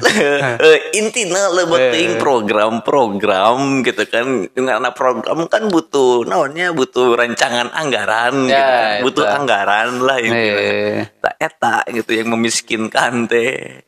[1.64, 1.80] Eh.
[1.88, 9.00] penting program-program gitu kan karena program kan butuh naonnya butuh rancangan anggaran gitu Ya, kan.
[9.00, 9.32] butuh eta.
[9.34, 11.00] anggaran lah intinya Eh.
[11.16, 13.80] tak eta gitu yang memiskinkan teh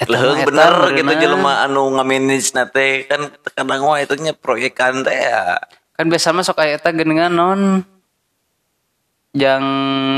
[0.00, 0.16] Eta
[0.48, 5.60] bener gitu jelema anu ngamanage na teh kan kadang mah itu nya proyekan teh ya.
[5.92, 7.84] Kan biasa mah sok aya eta geuningan non.
[9.36, 9.64] Yang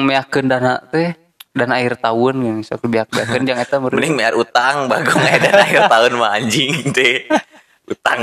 [0.06, 1.18] meakeun dana teh
[1.50, 3.98] dana akhir tahun yang sok biak-biakeun yang eta meureun.
[3.98, 7.26] mending bayar utang bagong aya dana akhir tahun mah anjing teh
[7.82, 8.22] utang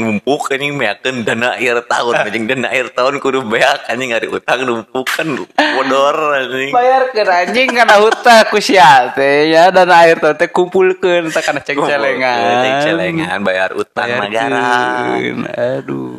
[0.00, 2.14] numpuk anjing meakeun dana akhir tahun.
[2.16, 6.72] Anjing dana akhir tahun kudu beak anjing hari utang numpuk kan bodor anjing.
[6.72, 11.42] Bayar ke anjing kana hutang ku sia teh ya dana akhir tahun teh kumpulkeun teh
[11.44, 12.40] kana cek celengan.
[12.64, 14.64] Cek celengan bayar utang negara.
[15.12, 15.38] Bayarkeun.
[15.44, 16.16] aduh.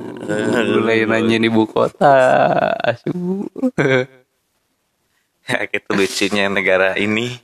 [0.84, 2.14] lain nanya di ibu kota
[2.86, 3.48] asu.
[5.48, 7.40] Ya gitu lucunya negara ini.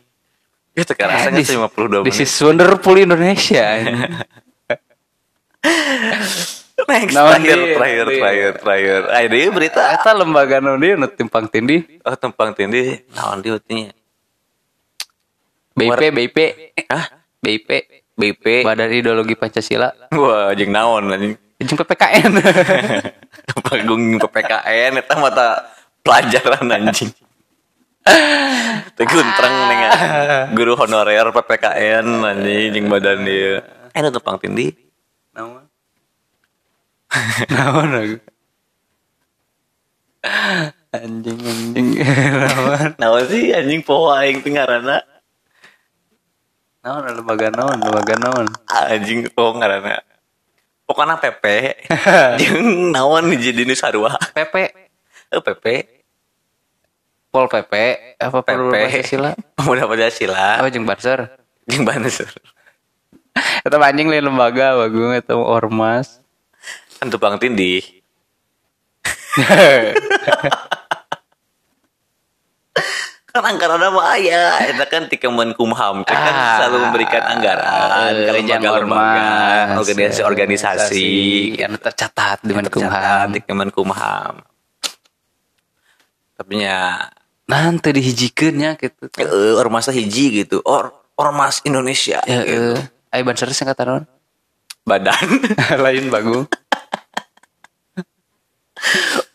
[0.76, 2.28] Itu kan rasanya This- 52 This menit?
[2.28, 3.64] is wonderful Indonesia.
[6.90, 9.02] next Naon terakhir di- terakhir di- terakhir terakhir.
[9.10, 11.82] Ayo deh berita Eta lembaga nu dieu nu timpang tindih.
[12.04, 13.02] oh tempang tindih.
[13.16, 13.92] Naon di utinya
[15.74, 16.38] BIP BIP.
[16.92, 17.06] Hah?
[17.42, 17.70] BIP.
[18.14, 19.90] BP Badan Ideologi Pancasila.
[20.14, 21.34] wah jeung naon anjing.
[21.58, 22.32] Jeung PPKN.
[23.66, 25.48] panggung PPKN eta mata
[26.06, 27.10] pelajaran anjing.
[29.00, 29.80] Teu guntreng nih
[30.54, 33.66] guru honorer PPKN anjing jeung badan dia.
[33.98, 34.83] Eh nu tepang tindih
[35.34, 35.66] Naon?
[37.50, 38.18] Naon aku?
[40.94, 41.88] Anjing anjing.
[42.38, 42.90] Naon?
[43.02, 45.02] naon sih anjing poho aing teu ngaranna
[46.86, 47.82] Naon lembaga naon?
[47.82, 48.46] Lembaga naon?
[48.70, 50.06] anjing poho ngaranna
[50.84, 51.46] pokoknya PP
[52.44, 54.56] jeung naon jadi nu sarua PP.
[55.34, 55.66] eh PP
[57.34, 57.74] Pol PP
[58.22, 59.32] apa PP Pancasila?
[59.66, 61.34] Mudah Pancasila Apa jeung Banser?
[61.66, 62.30] jeung Banser
[63.64, 66.20] Eta mah anjing lain lembaga bagung eta ormas.
[66.96, 67.84] kan tupang tindih
[73.34, 78.30] kan anggaran mah aya eta kan ti Kemenkumham teh kan Ah, selalu memberikan anggaran ke
[78.46, 81.10] Jeung lembaga-lembaga ormas, organisasi-organisasi
[81.58, 83.28] yang tercatat di tercatat Menkumham.
[83.34, 84.34] di Kemenkumham
[86.34, 87.10] tapi nya
[87.44, 89.10] Nanti dihijikeun nya gitu.
[89.20, 92.80] eh, ormas hiji gitu or ormas Indonesia Ya, gitu.
[92.80, 92.93] eh.
[93.14, 94.04] Ayo banser sing kata naon?
[94.84, 95.28] badan
[95.80, 96.44] Lain bagus.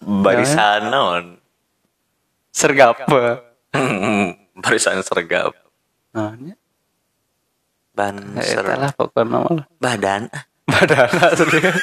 [0.03, 1.25] barisan non
[2.51, 3.01] Sergap.
[4.65, 5.55] barisan sergap
[6.11, 6.53] Nah, nya.
[7.95, 9.67] banser Eta lah pokoknya nama lah.
[9.79, 10.23] badan
[10.65, 11.81] Badana serius.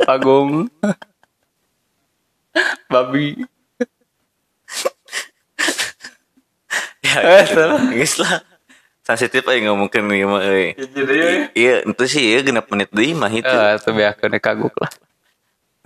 [0.00, 0.66] Pagong.
[2.88, 3.46] Babi.
[7.00, 7.78] ya Eh, salah.
[7.86, 8.42] geus lah
[9.06, 10.74] sensitif aja ngomongin nih mah euy.
[10.74, 11.18] Jadi
[11.54, 14.90] iya itu sih ya genap menit deui mah itu Eh, itu biarkan kaguk lah.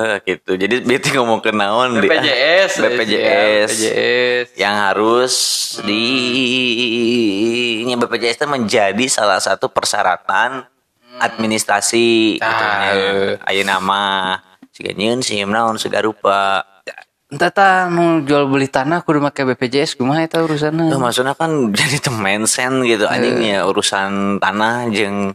[0.01, 2.73] Eh, gitu jadi beti ngomongin naon di BPJS.
[2.83, 3.69] BPJS.
[3.69, 4.47] BPJS.
[4.57, 5.35] yang harus
[5.85, 6.05] di
[7.81, 10.65] ini BPJS itu menjadi salah satu persyaratan
[11.21, 13.37] administrasi gitu Ah, nya.
[13.45, 14.03] Ayeuna nama
[14.73, 16.65] siga nyeun sim naon segala rupa
[17.31, 20.91] entah ta nu jual beli tanah kudu make BPJS kumaha eta urusanna.
[20.91, 25.33] Tuh, maksudnya kan jadi temen sen gitu anjing ya urusan tanah jeung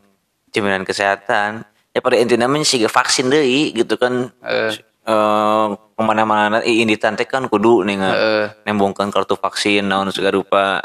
[0.52, 1.64] jaminan kesehatan.
[1.96, 4.30] Ya pada intinya mah sih vaksin deui gitu kan.
[4.44, 4.76] Eh.
[5.06, 8.46] Eh, ke mana-mana eh, ini tante kan kudu nih Heeh.
[8.66, 10.82] nembongkan kartu vaksin naon segala rupa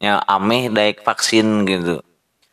[0.00, 2.00] nya ameh daek vaksin gitu.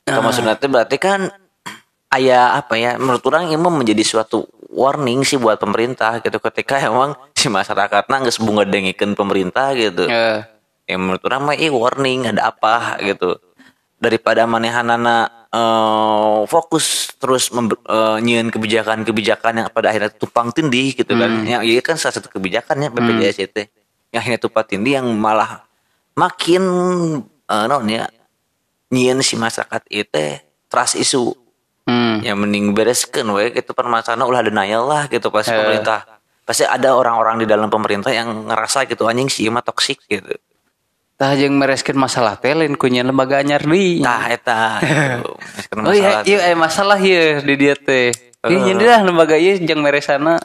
[0.04, 1.32] Kalau maksudnya berarti kan
[2.20, 6.38] ayah apa ya menurut orang ini menjadi suatu warning sih buat pemerintah gitu.
[6.38, 10.05] Ketika emang si masyarakatnya nggak sebunga dengikeun pemerintah gitu.
[10.05, 10.39] Eh,
[10.86, 13.01] ya menurut orang mah eh warning ada apa?
[13.01, 13.41] gitu.
[13.99, 17.49] Daripada manehanana eh fokus terus
[18.22, 21.43] nyieun kebijakan-kebijakan yang pada akhirnya tumpang tindih gitu kan.
[21.43, 23.65] Yang iya kan salah satu kebijakannya BPJS itu.
[24.13, 25.65] Yang akhirnya tumpang tindih yang malah
[26.15, 26.63] makin
[27.49, 28.05] eh naon ya
[28.93, 31.34] nyieun si masyarakat itu trust isu
[31.90, 32.16] hmm.
[32.22, 35.58] ya mending bereskan we gitu permasalahan ulah denial lah gitu pasti Eh.
[35.58, 36.06] pemerintah
[36.46, 40.38] pasti ada orang-orang di dalam pemerintah yang ngerasa gitu anjing sih mah toksik gitu
[41.20, 44.00] Tah jeung mereskeun masalah teh lain kunya lembaga anyar deui.
[44.00, 45.36] Tah eta gitu.
[45.84, 48.16] Oh iya, masalah iya eh, masalah iya di dia teh.
[48.48, 48.62] Iya Eh.
[48.64, 50.40] nyindir lah lembaga iya jeung meresana.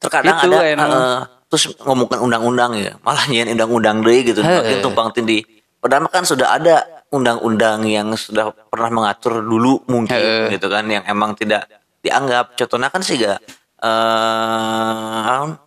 [0.00, 0.90] terkadang Gitu, ada emang.
[0.96, 1.18] eh,
[1.48, 5.44] terus ngomongin undang-undang ya malah nyian undang-undang deui gitu makin tumpang tindih
[5.84, 10.56] padahal mah kan sudah ada undang-undang yang sudah pernah mengatur dulu mungkin Heeh.
[10.56, 11.68] gitu kan yang emang tidak
[12.00, 13.36] dianggap contohnya kan sih gak
[13.84, 15.60] eh naon?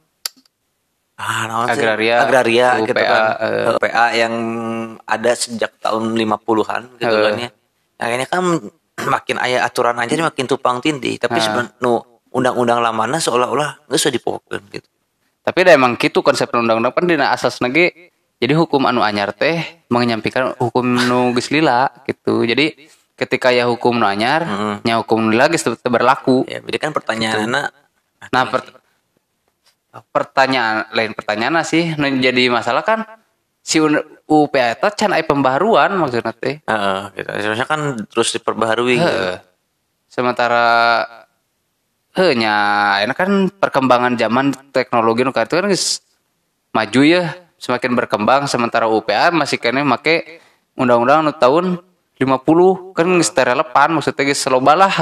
[1.22, 1.78] ah, sih?
[1.78, 3.70] Agraria, agraria gitu UPA, kan eh.
[3.78, 4.34] UPA yang
[5.05, 7.24] ada sejak tahun 50-an gitu Heeh.
[7.30, 7.49] kan ya
[7.97, 8.41] nah ini kan
[9.05, 12.01] makin ayah aturan aja makin tumpang tindih tapi sebenarnya nu
[12.34, 14.89] undang-undang lamana seolah-olah nggak usah dipokeun gitu
[15.47, 19.66] Tapi da emang gitu konsep undang-undang kan dina asas nage jadi hukum anu anyar teh
[19.90, 22.46] menyampaikan hukum nu geus lila gitu.
[22.46, 24.46] Jadi ketika ya hukum nu anyar,
[24.86, 26.46] nya hukum nu lila geus berlaku.
[26.46, 27.74] ya jadi kan pertanyaannya
[28.28, 28.74] Nah, per-
[30.14, 33.06] pertanyaan lain pertanyaan sih nu jadi masalah kan
[33.66, 33.82] si
[34.28, 36.62] UPA eta can aya pembaharuan maksudna teh.
[36.62, 37.30] Heeh, gitu.
[37.42, 39.08] Sebenarnya kan terus diperbaharui gitu.
[39.08, 39.38] Heeh.
[40.08, 41.04] Sementara
[42.14, 42.56] heh nya
[43.02, 46.02] enak kan perkembangan zaman teknologi nu itu kan geus
[46.74, 47.24] maju ya,
[47.58, 50.41] semakin berkembang sementara UPA masih kene make
[50.78, 51.82] undang-undang tahun
[52.18, 54.93] 50 kan geus relevan maksudnya geus loba lah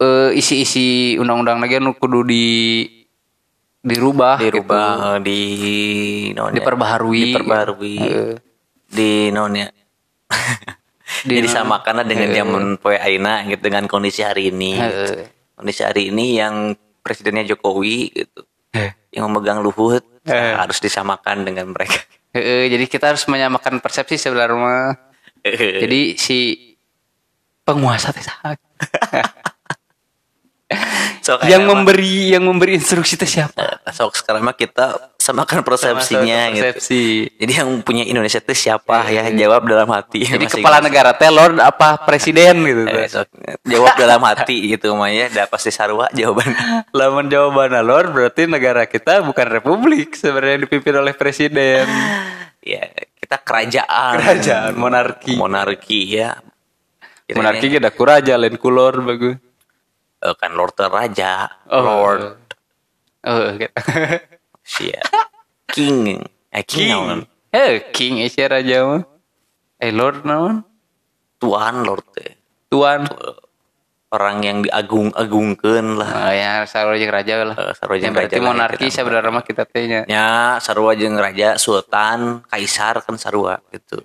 [0.00, 2.46] eh, isi-isi undang-undang lagi nu kudu di
[3.80, 5.40] dirubah dirubah eh, di
[6.36, 6.56] non gitu.
[6.60, 7.22] diperbaharui.
[7.32, 7.96] Diperbaharui.
[7.98, 8.32] Heeh.
[8.90, 9.68] di non ya.
[11.26, 15.26] Di jadi sama karena dengan zaman poe aina gitu dengan kondisi hari ini Heeh.
[15.58, 18.46] kondisi hari ini yang presidennya Jokowi gitu.
[19.10, 20.52] Yang memegang Luhut Eh.
[20.52, 21.96] harus disamakan dengan mereka
[22.30, 24.94] Heeh, jadi kita harus menyamakan persepsi sebenarnya mah.
[25.42, 26.38] Jadi si
[27.66, 28.22] penguasa teh
[31.30, 33.86] Sok yang mah- memberi yang memberi instruksi teh siapa?
[33.86, 37.02] sok sekarang mah kita samakan persepsinya Sama-sama gitu persepsi.
[37.36, 41.54] jadi yang punya Indonesia itu siapa ya jawab dalam hati Jadi kepala negara teh lord
[41.56, 42.82] apa presiden gitu.
[42.82, 43.06] Eh, teh.
[43.14, 43.26] sok,
[43.62, 46.58] jawab dalam hati gitu mah ya udah pasti sarwa jawabannya
[46.98, 51.86] Lamun jawabannya lord berarti negara kita bukan republik sebenarnya dipimpin oleh presiden.
[52.64, 55.34] ya kita kerajaan Kerajaan, monarki.
[55.34, 56.34] monarki ya
[57.30, 59.38] Monarki kita kuraja lain kulor bagus.
[60.20, 61.82] Eh, kan lord raja Oh.
[61.82, 62.36] lord
[63.20, 63.68] Oh, gitu.
[64.64, 65.00] sia
[65.68, 67.28] king eh king, naon?
[67.52, 69.02] Eh, king Asia raja mah.
[69.76, 70.64] Eh, lord naon?
[71.36, 72.36] tuan lord teh
[72.68, 73.04] Tuan.
[74.10, 77.54] orang yang diagung-agungkeun lah Oh ya, sarwa jeung raja lah.
[77.54, 80.00] Eh, sarua Ya, jeung berarti raja monarki sebenarnya mah kita teh nya.
[80.08, 84.02] ya sarua jeung raja sultan kaisar kan sarua gitu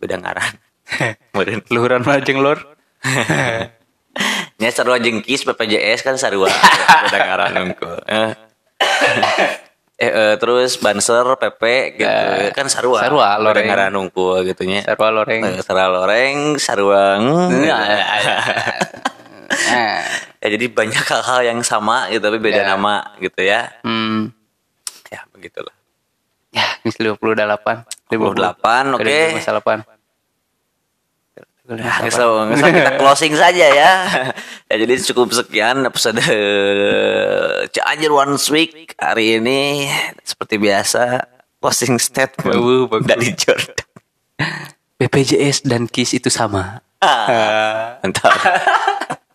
[0.00, 0.54] beda ngaran.
[1.74, 2.64] Luhuran mah jeung lord.
[4.56, 6.48] Nya sarua jeung kis BPJS kan sarua
[7.04, 7.96] beda ngaran unggul.
[8.08, 8.32] Eh.
[9.96, 11.62] eh, eh, terus banser PP
[11.94, 13.04] gitu Eh, kan sarua.
[13.04, 13.68] sarua, loreng.
[13.68, 14.80] ngaran unggul gitu nya.
[14.82, 15.40] Sarwa loreng.
[15.42, 17.20] Eh, sarua loreng, sarua.
[17.20, 17.76] hmm, Iya.
[17.78, 18.32] gitu.
[19.46, 20.02] Nah,
[20.42, 22.76] ya jadi banyak hal-hal yang sama gitu tapi beda Ya.
[22.76, 23.72] nama gitu ya.
[23.82, 24.28] hmm.
[25.08, 25.72] Ya begitulah.
[26.50, 27.86] Ya, ini 58.
[28.10, 29.16] 58, oke.
[29.38, 29.95] 58.
[31.66, 33.90] Nah, so, so kita closing saja ya.
[34.70, 36.22] ya jadi cukup sekian episode
[37.74, 39.90] Cianjur One Week hari ini
[40.22, 41.26] seperti biasa
[41.58, 43.74] closing statement Uh, dari Jordan.
[44.96, 46.86] BPJS dan KIS itu sama.
[47.02, 48.32] Ah, mantap.